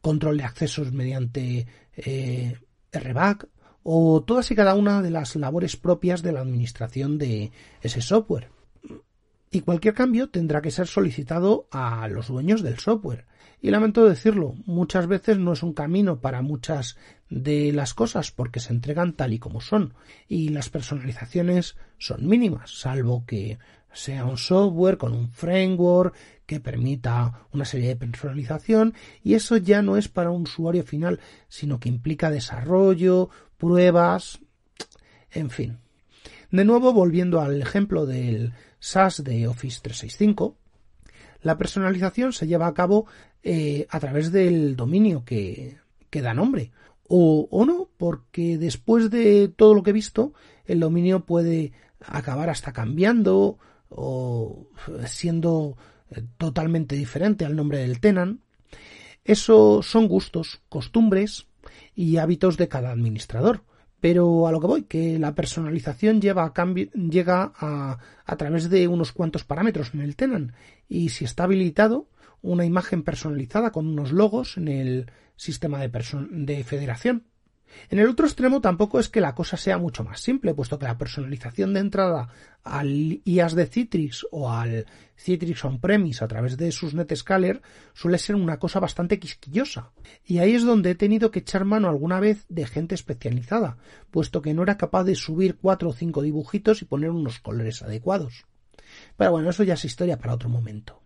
control 0.00 0.38
de 0.38 0.44
accesos 0.44 0.92
mediante 0.92 1.66
eh, 1.96 2.56
RBAC 2.92 3.48
o 3.82 4.22
todas 4.22 4.50
y 4.50 4.54
cada 4.54 4.74
una 4.74 5.00
de 5.00 5.10
las 5.10 5.36
labores 5.36 5.76
propias 5.76 6.22
de 6.22 6.32
la 6.32 6.40
administración 6.40 7.18
de 7.18 7.52
ese 7.80 8.00
software. 8.00 8.50
Y 9.50 9.62
cualquier 9.62 9.94
cambio 9.94 10.28
tendrá 10.28 10.60
que 10.60 10.70
ser 10.70 10.86
solicitado 10.86 11.68
a 11.70 12.06
los 12.08 12.28
dueños 12.28 12.62
del 12.62 12.78
software. 12.78 13.26
Y 13.60 13.70
lamento 13.70 14.04
decirlo, 14.04 14.54
muchas 14.66 15.06
veces 15.06 15.38
no 15.38 15.52
es 15.52 15.62
un 15.62 15.72
camino 15.72 16.20
para 16.20 16.42
muchas 16.42 16.96
de 17.30 17.72
las 17.72 17.94
cosas 17.94 18.30
porque 18.30 18.60
se 18.60 18.72
entregan 18.72 19.12
tal 19.12 19.32
y 19.32 19.38
como 19.38 19.60
son 19.60 19.94
y 20.28 20.48
las 20.48 20.70
personalizaciones 20.70 21.76
son 21.98 22.26
mínimas, 22.26 22.78
salvo 22.78 23.24
que 23.26 23.58
sea 23.92 24.24
un 24.24 24.38
software 24.38 24.96
con 24.96 25.12
un 25.12 25.30
framework 25.30 26.14
que 26.46 26.60
permita 26.60 27.46
una 27.52 27.64
serie 27.64 27.88
de 27.88 27.96
personalización 27.96 28.94
y 29.22 29.34
eso 29.34 29.56
ya 29.56 29.82
no 29.82 29.96
es 29.96 30.08
para 30.08 30.30
un 30.30 30.42
usuario 30.42 30.84
final, 30.84 31.20
sino 31.48 31.78
que 31.80 31.88
implica 31.88 32.30
desarrollo, 32.30 33.28
pruebas, 33.58 34.40
en 35.30 35.50
fin. 35.50 35.78
De 36.50 36.64
nuevo, 36.64 36.94
volviendo 36.94 37.40
al 37.40 37.60
ejemplo 37.60 38.06
del 38.06 38.54
SaaS 38.78 39.22
de 39.22 39.46
Office 39.46 39.80
365, 39.82 40.56
la 41.42 41.58
personalización 41.58 42.32
se 42.32 42.46
lleva 42.46 42.66
a 42.66 42.74
cabo 42.74 43.06
eh, 43.42 43.86
a 43.90 44.00
través 44.00 44.32
del 44.32 44.76
dominio 44.76 45.24
que, 45.24 45.76
que 46.08 46.22
da 46.22 46.32
nombre. 46.32 46.72
O, 47.08 47.48
o 47.50 47.64
no, 47.64 47.88
porque 47.96 48.58
después 48.58 49.10
de 49.10 49.48
todo 49.48 49.74
lo 49.74 49.82
que 49.82 49.90
he 49.90 49.94
visto, 49.94 50.34
el 50.66 50.80
dominio 50.80 51.24
puede 51.24 51.72
acabar 52.00 52.50
hasta 52.50 52.72
cambiando 52.72 53.58
o 53.88 54.68
siendo 55.06 55.76
eh, 56.10 56.22
totalmente 56.36 56.96
diferente 56.96 57.44
al 57.44 57.56
nombre 57.56 57.78
del 57.78 58.00
Tenan. 58.00 58.40
Eso 59.24 59.82
son 59.82 60.08
gustos, 60.08 60.60
costumbres 60.68 61.46
y 61.94 62.16
hábitos 62.18 62.56
de 62.56 62.68
cada 62.68 62.90
administrador. 62.90 63.64
Pero 64.00 64.46
a 64.46 64.52
lo 64.52 64.60
que 64.60 64.66
voy, 64.68 64.82
que 64.84 65.18
la 65.18 65.34
personalización 65.34 66.20
lleva 66.20 66.44
a 66.44 66.74
llega 66.94 67.52
a, 67.58 67.98
a 68.24 68.36
través 68.36 68.70
de 68.70 68.86
unos 68.86 69.12
cuantos 69.12 69.42
parámetros 69.42 69.92
en 69.92 70.02
el 70.02 70.14
Tenan 70.14 70.52
y 70.88 71.08
si 71.08 71.24
está 71.24 71.44
habilitado 71.44 72.06
una 72.40 72.64
imagen 72.64 73.02
personalizada 73.02 73.72
con 73.72 73.88
unos 73.88 74.12
logos 74.12 74.56
en 74.56 74.68
el 74.68 75.10
sistema 75.38 75.78
de, 75.78 75.90
de 76.30 76.64
federación. 76.64 77.24
En 77.90 77.98
el 77.98 78.08
otro 78.08 78.26
extremo 78.26 78.60
tampoco 78.60 78.98
es 78.98 79.08
que 79.08 79.20
la 79.20 79.34
cosa 79.34 79.56
sea 79.56 79.78
mucho 79.78 80.04
más 80.04 80.20
simple, 80.20 80.54
puesto 80.54 80.78
que 80.78 80.86
la 80.86 80.98
personalización 80.98 81.74
de 81.74 81.80
entrada 81.80 82.28
al 82.62 83.20
IAS 83.24 83.54
de 83.54 83.66
Citrix 83.66 84.26
o 84.30 84.50
al 84.50 84.86
Citrix 85.16 85.64
on-premise 85.64 86.24
a 86.24 86.28
través 86.28 86.56
de 86.56 86.72
sus 86.72 86.94
NetScaler 86.94 87.62
suele 87.92 88.18
ser 88.18 88.36
una 88.36 88.58
cosa 88.58 88.80
bastante 88.80 89.18
quisquillosa. 89.18 89.92
Y 90.24 90.38
ahí 90.38 90.54
es 90.54 90.64
donde 90.64 90.90
he 90.90 90.94
tenido 90.94 91.30
que 91.30 91.40
echar 91.40 91.64
mano 91.64 91.88
alguna 91.88 92.20
vez 92.20 92.46
de 92.48 92.66
gente 92.66 92.94
especializada, 92.94 93.78
puesto 94.10 94.42
que 94.42 94.54
no 94.54 94.62
era 94.62 94.76
capaz 94.76 95.04
de 95.04 95.14
subir 95.14 95.56
cuatro 95.56 95.90
o 95.90 95.94
cinco 95.94 96.22
dibujitos 96.22 96.82
y 96.82 96.86
poner 96.86 97.10
unos 97.10 97.38
colores 97.38 97.82
adecuados. 97.82 98.46
Pero 99.16 99.32
bueno, 99.32 99.50
eso 99.50 99.64
ya 99.64 99.74
es 99.74 99.84
historia 99.84 100.18
para 100.18 100.34
otro 100.34 100.48
momento. 100.48 101.02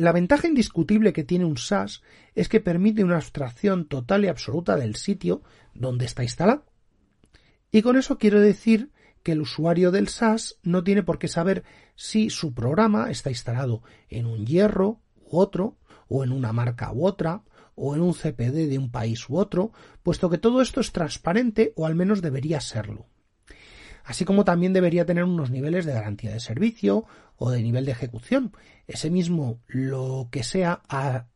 La 0.00 0.12
ventaja 0.12 0.48
indiscutible 0.48 1.12
que 1.12 1.24
tiene 1.24 1.44
un 1.44 1.58
SaaS 1.58 2.00
es 2.34 2.48
que 2.48 2.58
permite 2.58 3.04
una 3.04 3.16
abstracción 3.16 3.84
total 3.84 4.24
y 4.24 4.28
absoluta 4.28 4.76
del 4.76 4.96
sitio 4.96 5.42
donde 5.74 6.06
está 6.06 6.22
instalado. 6.22 6.64
Y 7.70 7.82
con 7.82 7.98
eso 7.98 8.16
quiero 8.16 8.40
decir 8.40 8.92
que 9.22 9.32
el 9.32 9.42
usuario 9.42 9.90
del 9.90 10.08
SaaS 10.08 10.58
no 10.62 10.82
tiene 10.84 11.02
por 11.02 11.18
qué 11.18 11.28
saber 11.28 11.64
si 11.96 12.30
su 12.30 12.54
programa 12.54 13.10
está 13.10 13.28
instalado 13.28 13.82
en 14.08 14.24
un 14.24 14.46
hierro 14.46 15.02
u 15.16 15.38
otro, 15.38 15.76
o 16.08 16.24
en 16.24 16.32
una 16.32 16.54
marca 16.54 16.90
u 16.94 17.04
otra, 17.04 17.42
o 17.74 17.94
en 17.94 18.00
un 18.00 18.14
CPD 18.14 18.70
de 18.70 18.78
un 18.78 18.90
país 18.90 19.28
u 19.28 19.36
otro, 19.36 19.70
puesto 20.02 20.30
que 20.30 20.38
todo 20.38 20.62
esto 20.62 20.80
es 20.80 20.92
transparente 20.92 21.74
o 21.76 21.84
al 21.84 21.94
menos 21.94 22.22
debería 22.22 22.62
serlo. 22.62 23.04
Así 24.10 24.24
como 24.24 24.44
también 24.44 24.72
debería 24.72 25.06
tener 25.06 25.22
unos 25.22 25.52
niveles 25.52 25.84
de 25.84 25.92
garantía 25.92 26.32
de 26.32 26.40
servicio 26.40 27.04
o 27.36 27.52
de 27.52 27.62
nivel 27.62 27.84
de 27.84 27.92
ejecución. 27.92 28.50
Ese 28.88 29.08
mismo, 29.08 29.60
lo 29.68 30.26
que 30.32 30.42
sea 30.42 30.82
a, 30.88 31.26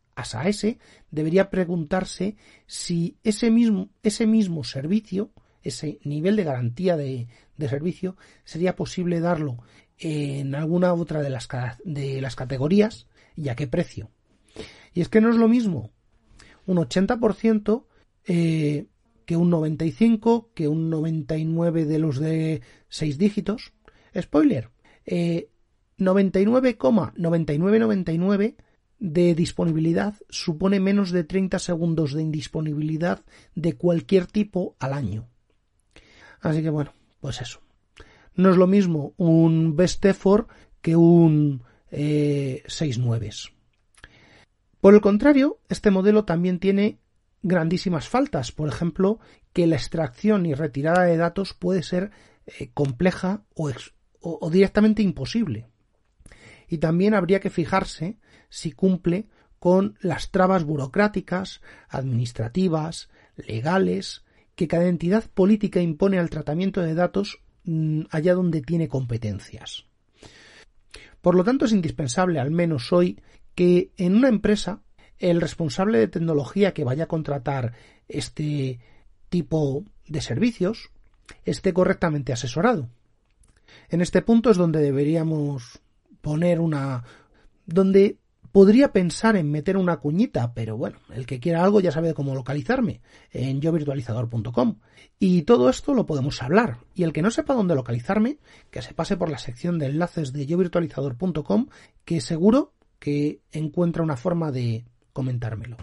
ese, 0.43 0.77
debería 1.09 1.49
preguntarse 1.49 2.35
si 2.67 3.15
ese 3.23 3.49
mismo, 3.49 3.91
ese 4.03 4.27
mismo 4.27 4.65
servicio, 4.65 5.31
ese 5.63 5.99
nivel 6.03 6.35
de 6.35 6.43
garantía 6.43 6.97
de, 6.97 7.29
de 7.55 7.69
servicio, 7.69 8.17
sería 8.43 8.75
posible 8.75 9.21
darlo 9.21 9.63
en 9.97 10.53
alguna 10.53 10.93
otra 10.93 11.21
de 11.21 11.29
las, 11.29 11.47
de 11.85 12.19
las 12.19 12.35
categorías 12.35 13.07
y 13.37 13.47
a 13.47 13.55
qué 13.55 13.67
precio. 13.67 14.11
Y 14.93 14.99
es 14.99 15.07
que 15.07 15.21
no 15.21 15.29
es 15.29 15.37
lo 15.37 15.47
mismo 15.47 15.91
un 16.65 16.75
80% 16.75 17.85
eh, 18.27 18.87
que 19.25 19.35
un 19.35 19.49
95, 19.49 20.51
que 20.53 20.67
un 20.67 20.89
99 20.89 21.85
de 21.85 21.99
los 21.99 22.19
de 22.19 22.61
6 22.89 23.17
dígitos. 23.17 23.71
Spoiler, 24.17 24.69
eh, 25.05 25.49
99,9999 25.97 28.55
de 28.99 29.35
disponibilidad 29.35 30.15
supone 30.29 30.79
menos 30.79 31.11
de 31.11 31.25
30 31.25 31.59
segundos 31.59 32.13
de 32.13 32.21
indisponibilidad 32.21 33.25
de 33.55 33.73
cualquier 33.73 34.27
tipo 34.27 34.77
al 34.79 34.93
año. 34.93 35.27
Así 36.41 36.61
que 36.61 36.69
bueno, 36.69 36.93
pues 37.19 37.41
eso. 37.41 37.59
No 38.35 38.51
es 38.51 38.57
lo 38.57 38.67
mismo 38.67 39.13
un 39.17 39.75
best 39.75 40.05
effort 40.05 40.47
que 40.81 40.95
un 40.95 41.63
eh, 41.91 42.63
6 42.67 42.99
nueves. 42.99 43.51
Por 44.81 44.93
el 44.93 45.01
contrario, 45.01 45.57
este 45.69 45.89
modelo 45.89 46.25
también 46.25 46.59
tiene 46.59 46.99
grandísimas 47.47 48.07
faltas. 48.09 48.51
Por 48.51 48.67
ejemplo, 48.67 49.19
que 49.53 49.67
la 49.67 49.75
extracción 49.75 50.45
y 50.45 50.53
retirada 50.53 51.03
de 51.03 51.17
datos 51.17 51.53
puede 51.53 51.83
ser 51.83 52.11
eh, 52.45 52.69
compleja 52.73 53.43
o 53.55 54.49
directamente 54.49 55.01
imposible 55.01 55.67
y 56.67 56.77
también 56.77 57.13
habría 57.13 57.39
que 57.39 57.49
fijarse 57.49 58.17
si 58.49 58.71
cumple 58.71 59.27
con 59.59 59.97
las 60.01 60.31
trabas 60.31 60.63
burocráticas, 60.63 61.61
administrativas, 61.89 63.09
legales, 63.35 64.23
que 64.55 64.67
cada 64.67 64.87
entidad 64.87 65.25
política 65.33 65.81
impone 65.81 66.19
al 66.19 66.29
tratamiento 66.29 66.81
de 66.81 66.93
datos 66.93 67.39
mm, 67.63 68.03
allá 68.09 68.33
donde 68.35 68.61
tiene 68.61 68.87
competencias. 68.87 69.85
Por 71.21 71.35
lo 71.35 71.43
tanto, 71.43 71.65
es 71.65 71.71
indispensable, 71.71 72.39
al 72.39 72.51
menos 72.51 72.93
hoy, 72.93 73.19
que 73.55 73.91
en 73.97 74.15
una 74.15 74.29
empresa 74.29 74.81
el 75.19 75.41
responsable 75.41 75.99
de 75.99 76.07
tecnología 76.07 76.73
que 76.73 76.83
vaya 76.83 77.05
a 77.05 77.07
contratar 77.07 77.73
este 78.07 78.79
tipo 79.29 79.83
de 80.07 80.21
servicios 80.21 80.91
esté 81.43 81.73
correctamente 81.73 82.33
asesorado. 82.33 82.89
En 83.89 84.01
este 84.01 84.21
punto 84.21 84.51
es 84.51 84.57
donde 84.57 84.81
deberíamos 84.81 85.81
poner 86.21 86.59
una 86.59 87.03
donde 87.65 88.17
podría 88.51 88.93
pensar 88.93 89.35
en 89.35 89.51
meter 89.51 89.75
una 89.75 89.97
cuñita, 89.97 90.53
pero 90.53 90.77
bueno, 90.77 90.97
el 91.13 91.25
que 91.25 91.41
quiera 91.41 91.61
algo 91.61 91.81
ya 91.81 91.91
sabe 91.91 92.13
cómo 92.13 92.33
localizarme 92.33 93.01
en 93.31 93.59
yovirtualizador.com. 93.59 94.77
Y 95.19 95.41
todo 95.41 95.69
esto 95.69 95.93
lo 95.93 96.05
podemos 96.05 96.41
hablar. 96.41 96.77
Y 96.93 97.03
el 97.03 97.11
que 97.11 97.21
no 97.21 97.31
sepa 97.31 97.53
dónde 97.53 97.75
localizarme, 97.75 98.37
que 98.71 98.81
se 98.81 98.93
pase 98.93 99.17
por 99.17 99.29
la 99.29 99.39
sección 99.39 99.77
de 99.77 99.87
enlaces 99.87 100.31
de 100.31 100.45
yovirtualizador.com, 100.45 101.67
que 102.05 102.21
seguro 102.21 102.71
que 102.97 103.41
encuentra 103.51 104.03
una 104.03 104.15
forma 104.15 104.53
de 104.53 104.85
comentármelo. 105.15 105.77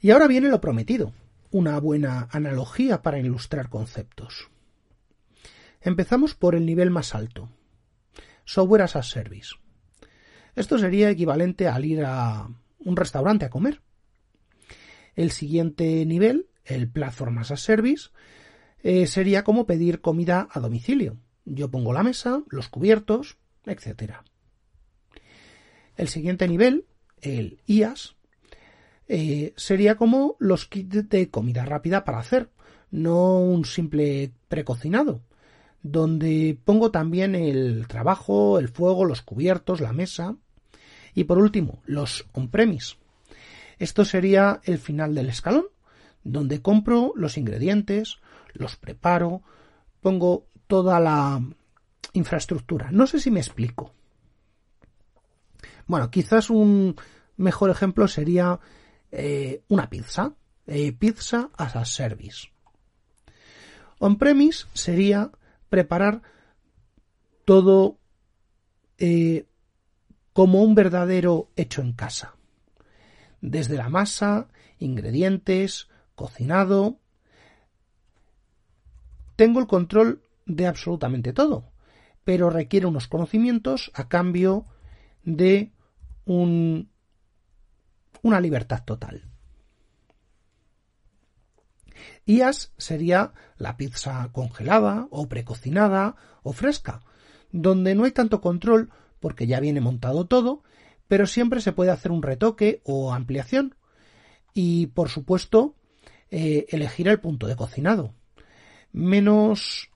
Y 0.00 0.10
ahora 0.10 0.26
viene 0.26 0.48
lo 0.48 0.58
prometido, 0.58 1.12
una 1.50 1.78
buena 1.78 2.28
analogía 2.32 3.02
para 3.02 3.18
ilustrar 3.18 3.68
conceptos. 3.68 4.48
Empezamos 5.82 6.34
por 6.34 6.54
el 6.54 6.64
nivel 6.64 6.90
más 6.90 7.14
alto, 7.14 7.50
software 8.46 8.82
as 8.82 8.96
a 8.96 9.02
service. 9.02 9.50
Esto 10.54 10.78
sería 10.78 11.10
equivalente 11.10 11.68
al 11.68 11.84
ir 11.84 12.02
a 12.02 12.48
un 12.78 12.96
restaurante 12.96 13.44
a 13.44 13.50
comer. 13.50 13.82
El 15.14 15.30
siguiente 15.30 16.06
nivel, 16.06 16.48
el 16.64 16.88
platform 16.88 17.38
as 17.38 17.50
a 17.50 17.58
service, 17.58 18.08
eh, 18.82 19.06
sería 19.06 19.44
como 19.44 19.66
pedir 19.66 20.00
comida 20.00 20.48
a 20.50 20.58
domicilio. 20.60 21.18
Yo 21.44 21.70
pongo 21.70 21.92
la 21.92 22.02
mesa, 22.02 22.42
los 22.48 22.68
cubiertos, 22.68 23.36
etc. 23.66 24.22
El 25.96 26.08
siguiente 26.08 26.46
nivel, 26.48 26.86
el 27.20 27.60
IAS, 27.66 28.16
eh, 29.08 29.54
sería 29.56 29.96
como 29.96 30.36
los 30.38 30.66
kits 30.66 31.08
de 31.08 31.30
comida 31.30 31.64
rápida 31.64 32.04
para 32.04 32.18
hacer, 32.18 32.50
no 32.90 33.38
un 33.38 33.64
simple 33.64 34.32
precocinado, 34.48 35.22
donde 35.82 36.58
pongo 36.64 36.90
también 36.90 37.34
el 37.34 37.86
trabajo, 37.86 38.58
el 38.58 38.68
fuego, 38.68 39.04
los 39.04 39.22
cubiertos, 39.22 39.80
la 39.80 39.92
mesa. 39.92 40.36
Y 41.14 41.24
por 41.24 41.38
último, 41.38 41.82
los 41.86 42.26
on-premise. 42.32 42.96
Esto 43.78 44.04
sería 44.04 44.60
el 44.64 44.78
final 44.78 45.14
del 45.14 45.28
escalón, 45.28 45.66
donde 46.24 46.60
compro 46.60 47.12
los 47.14 47.38
ingredientes, 47.38 48.18
los 48.52 48.76
preparo, 48.76 49.42
pongo 50.00 50.46
toda 50.66 50.98
la 51.00 51.40
infraestructura. 52.12 52.90
No 52.90 53.06
sé 53.06 53.20
si 53.20 53.30
me 53.30 53.40
explico. 53.40 53.92
Bueno, 55.86 56.10
quizás 56.10 56.50
un 56.50 56.96
mejor 57.36 57.70
ejemplo 57.70 58.08
sería 58.08 58.58
eh, 59.12 59.62
una 59.68 59.88
pizza. 59.88 60.34
Eh, 60.66 60.92
pizza 60.92 61.50
as 61.56 61.76
a 61.76 61.84
service. 61.84 62.48
On-premise 63.98 64.66
sería 64.74 65.30
preparar 65.68 66.22
todo 67.44 67.98
eh, 68.98 69.46
como 70.32 70.62
un 70.62 70.74
verdadero 70.74 71.50
hecho 71.56 71.82
en 71.82 71.92
casa. 71.92 72.34
Desde 73.40 73.76
la 73.76 73.88
masa, 73.88 74.48
ingredientes, 74.78 75.88
cocinado. 76.14 76.98
Tengo 79.36 79.60
el 79.60 79.66
control 79.66 80.22
de 80.46 80.66
absolutamente 80.66 81.32
todo, 81.32 81.70
pero 82.24 82.50
requiere 82.50 82.86
unos 82.86 83.06
conocimientos 83.06 83.92
a 83.94 84.08
cambio 84.08 84.66
de 85.22 85.72
un, 86.26 86.90
una 88.22 88.40
libertad 88.40 88.84
total. 88.84 89.22
IAS 92.26 92.72
sería 92.76 93.32
la 93.56 93.76
pizza 93.76 94.28
congelada 94.32 95.08
o 95.10 95.28
precocinada 95.28 96.16
o 96.42 96.52
fresca, 96.52 97.00
donde 97.52 97.94
no 97.94 98.04
hay 98.04 98.10
tanto 98.10 98.40
control 98.40 98.90
porque 99.20 99.46
ya 99.46 99.60
viene 99.60 99.80
montado 99.80 100.26
todo, 100.26 100.62
pero 101.08 101.26
siempre 101.26 101.60
se 101.60 101.72
puede 101.72 101.90
hacer 101.90 102.12
un 102.12 102.22
retoque 102.22 102.82
o 102.84 103.14
ampliación 103.14 103.76
y, 104.52 104.88
por 104.88 105.08
supuesto, 105.08 105.76
eh, 106.30 106.66
elegir 106.70 107.08
el 107.08 107.20
punto 107.20 107.46
de 107.46 107.56
cocinado. 107.56 108.14
Menos 108.92 109.90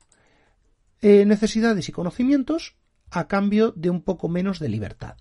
eh, 1.03 1.25
necesidades 1.25 1.89
y 1.89 1.93
conocimientos 1.93 2.77
a 3.11 3.27
cambio 3.27 3.73
de 3.73 3.91
un 3.91 4.03
poco 4.03 4.29
menos 4.29 4.61
de 4.61 4.69
libertad. 4.69 5.17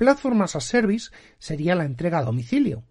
Platformas 0.00 0.56
as 0.56 0.64
Service 0.64 1.10
sería 1.38 1.74
la 1.74 1.84
entrega 1.84 2.20
a 2.20 2.24
domicilio, 2.24 2.84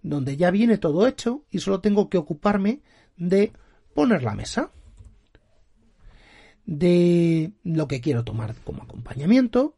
donde 0.00 0.38
ya 0.38 0.50
viene 0.50 0.78
todo 0.78 1.06
hecho 1.06 1.44
y 1.50 1.58
solo 1.58 1.82
tengo 1.82 2.08
que 2.08 2.16
ocuparme 2.16 2.80
de 3.18 3.52
poner 3.92 4.22
la 4.22 4.34
mesa, 4.34 4.70
de 6.64 7.52
lo 7.62 7.86
que 7.88 8.00
quiero 8.00 8.24
tomar 8.24 8.54
como 8.64 8.82
acompañamiento, 8.82 9.76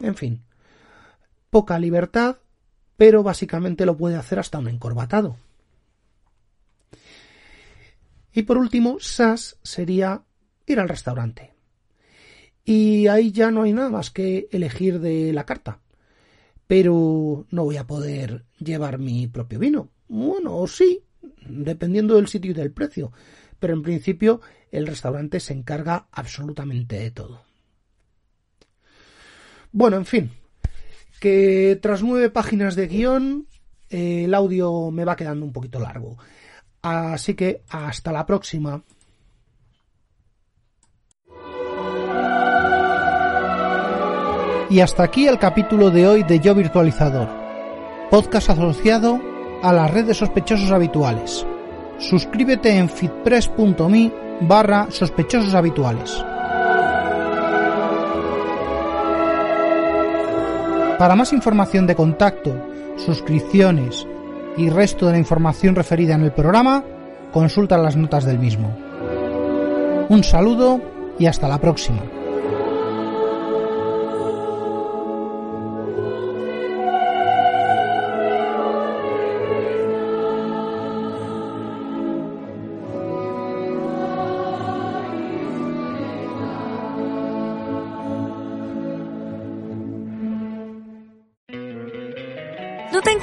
en 0.00 0.16
fin, 0.16 0.42
poca 1.48 1.78
libertad, 1.78 2.36
pero 2.98 3.22
básicamente 3.22 3.86
lo 3.86 3.96
puede 3.96 4.16
hacer 4.16 4.38
hasta 4.38 4.58
un 4.58 4.68
encorbatado. 4.68 5.38
Y 8.34 8.42
por 8.42 8.58
último, 8.58 8.98
SAS 9.00 9.56
sería 9.62 10.24
ir 10.66 10.78
al 10.78 10.90
restaurante. 10.90 11.54
Y 12.66 13.06
ahí 13.06 13.32
ya 13.32 13.50
no 13.50 13.62
hay 13.62 13.72
nada 13.72 13.88
más 13.88 14.10
que 14.10 14.46
elegir 14.52 15.00
de 15.00 15.32
la 15.32 15.46
carta 15.46 15.80
pero 16.68 17.46
no 17.50 17.64
voy 17.64 17.78
a 17.78 17.86
poder 17.86 18.44
llevar 18.58 18.98
mi 18.98 19.26
propio 19.26 19.58
vino. 19.58 19.90
Bueno, 20.06 20.64
sí, 20.68 21.02
dependiendo 21.48 22.14
del 22.14 22.28
sitio 22.28 22.52
y 22.52 22.54
del 22.54 22.70
precio, 22.70 23.10
pero 23.58 23.72
en 23.72 23.82
principio 23.82 24.40
el 24.70 24.86
restaurante 24.86 25.40
se 25.40 25.54
encarga 25.54 26.06
absolutamente 26.12 27.00
de 27.00 27.10
todo. 27.10 27.42
Bueno, 29.72 29.96
en 29.96 30.06
fin, 30.06 30.30
que 31.20 31.78
tras 31.82 32.02
nueve 32.02 32.30
páginas 32.30 32.76
de 32.76 32.86
guion 32.86 33.48
eh, 33.90 34.24
el 34.24 34.34
audio 34.34 34.90
me 34.90 35.04
va 35.04 35.16
quedando 35.16 35.46
un 35.46 35.52
poquito 35.52 35.80
largo. 35.80 36.18
Así 36.82 37.34
que 37.34 37.62
hasta 37.68 38.12
la 38.12 38.26
próxima. 38.26 38.82
Y 44.70 44.80
hasta 44.80 45.02
aquí 45.02 45.26
el 45.26 45.38
capítulo 45.38 45.90
de 45.90 46.06
hoy 46.06 46.22
de 46.24 46.40
Yo 46.40 46.54
Virtualizador, 46.54 47.28
podcast 48.10 48.50
asociado 48.50 49.18
a 49.62 49.72
la 49.72 49.88
red 49.88 50.04
de 50.04 50.12
sospechosos 50.12 50.70
habituales. 50.70 51.46
Suscríbete 51.98 52.76
en 52.76 52.90
fitpress.me 52.90 54.12
barra 54.42 54.88
sospechosos 54.90 55.54
habituales. 55.54 56.22
Para 60.98 61.16
más 61.16 61.32
información 61.32 61.86
de 61.86 61.94
contacto, 61.94 62.54
suscripciones 62.96 64.06
y 64.58 64.68
resto 64.68 65.06
de 65.06 65.12
la 65.12 65.18
información 65.18 65.76
referida 65.76 66.14
en 66.14 66.24
el 66.24 66.32
programa, 66.32 66.84
consulta 67.32 67.78
las 67.78 67.96
notas 67.96 68.26
del 68.26 68.38
mismo. 68.38 68.76
Un 70.10 70.22
saludo 70.24 70.80
y 71.18 71.24
hasta 71.24 71.48
la 71.48 71.58
próxima. 71.58 72.17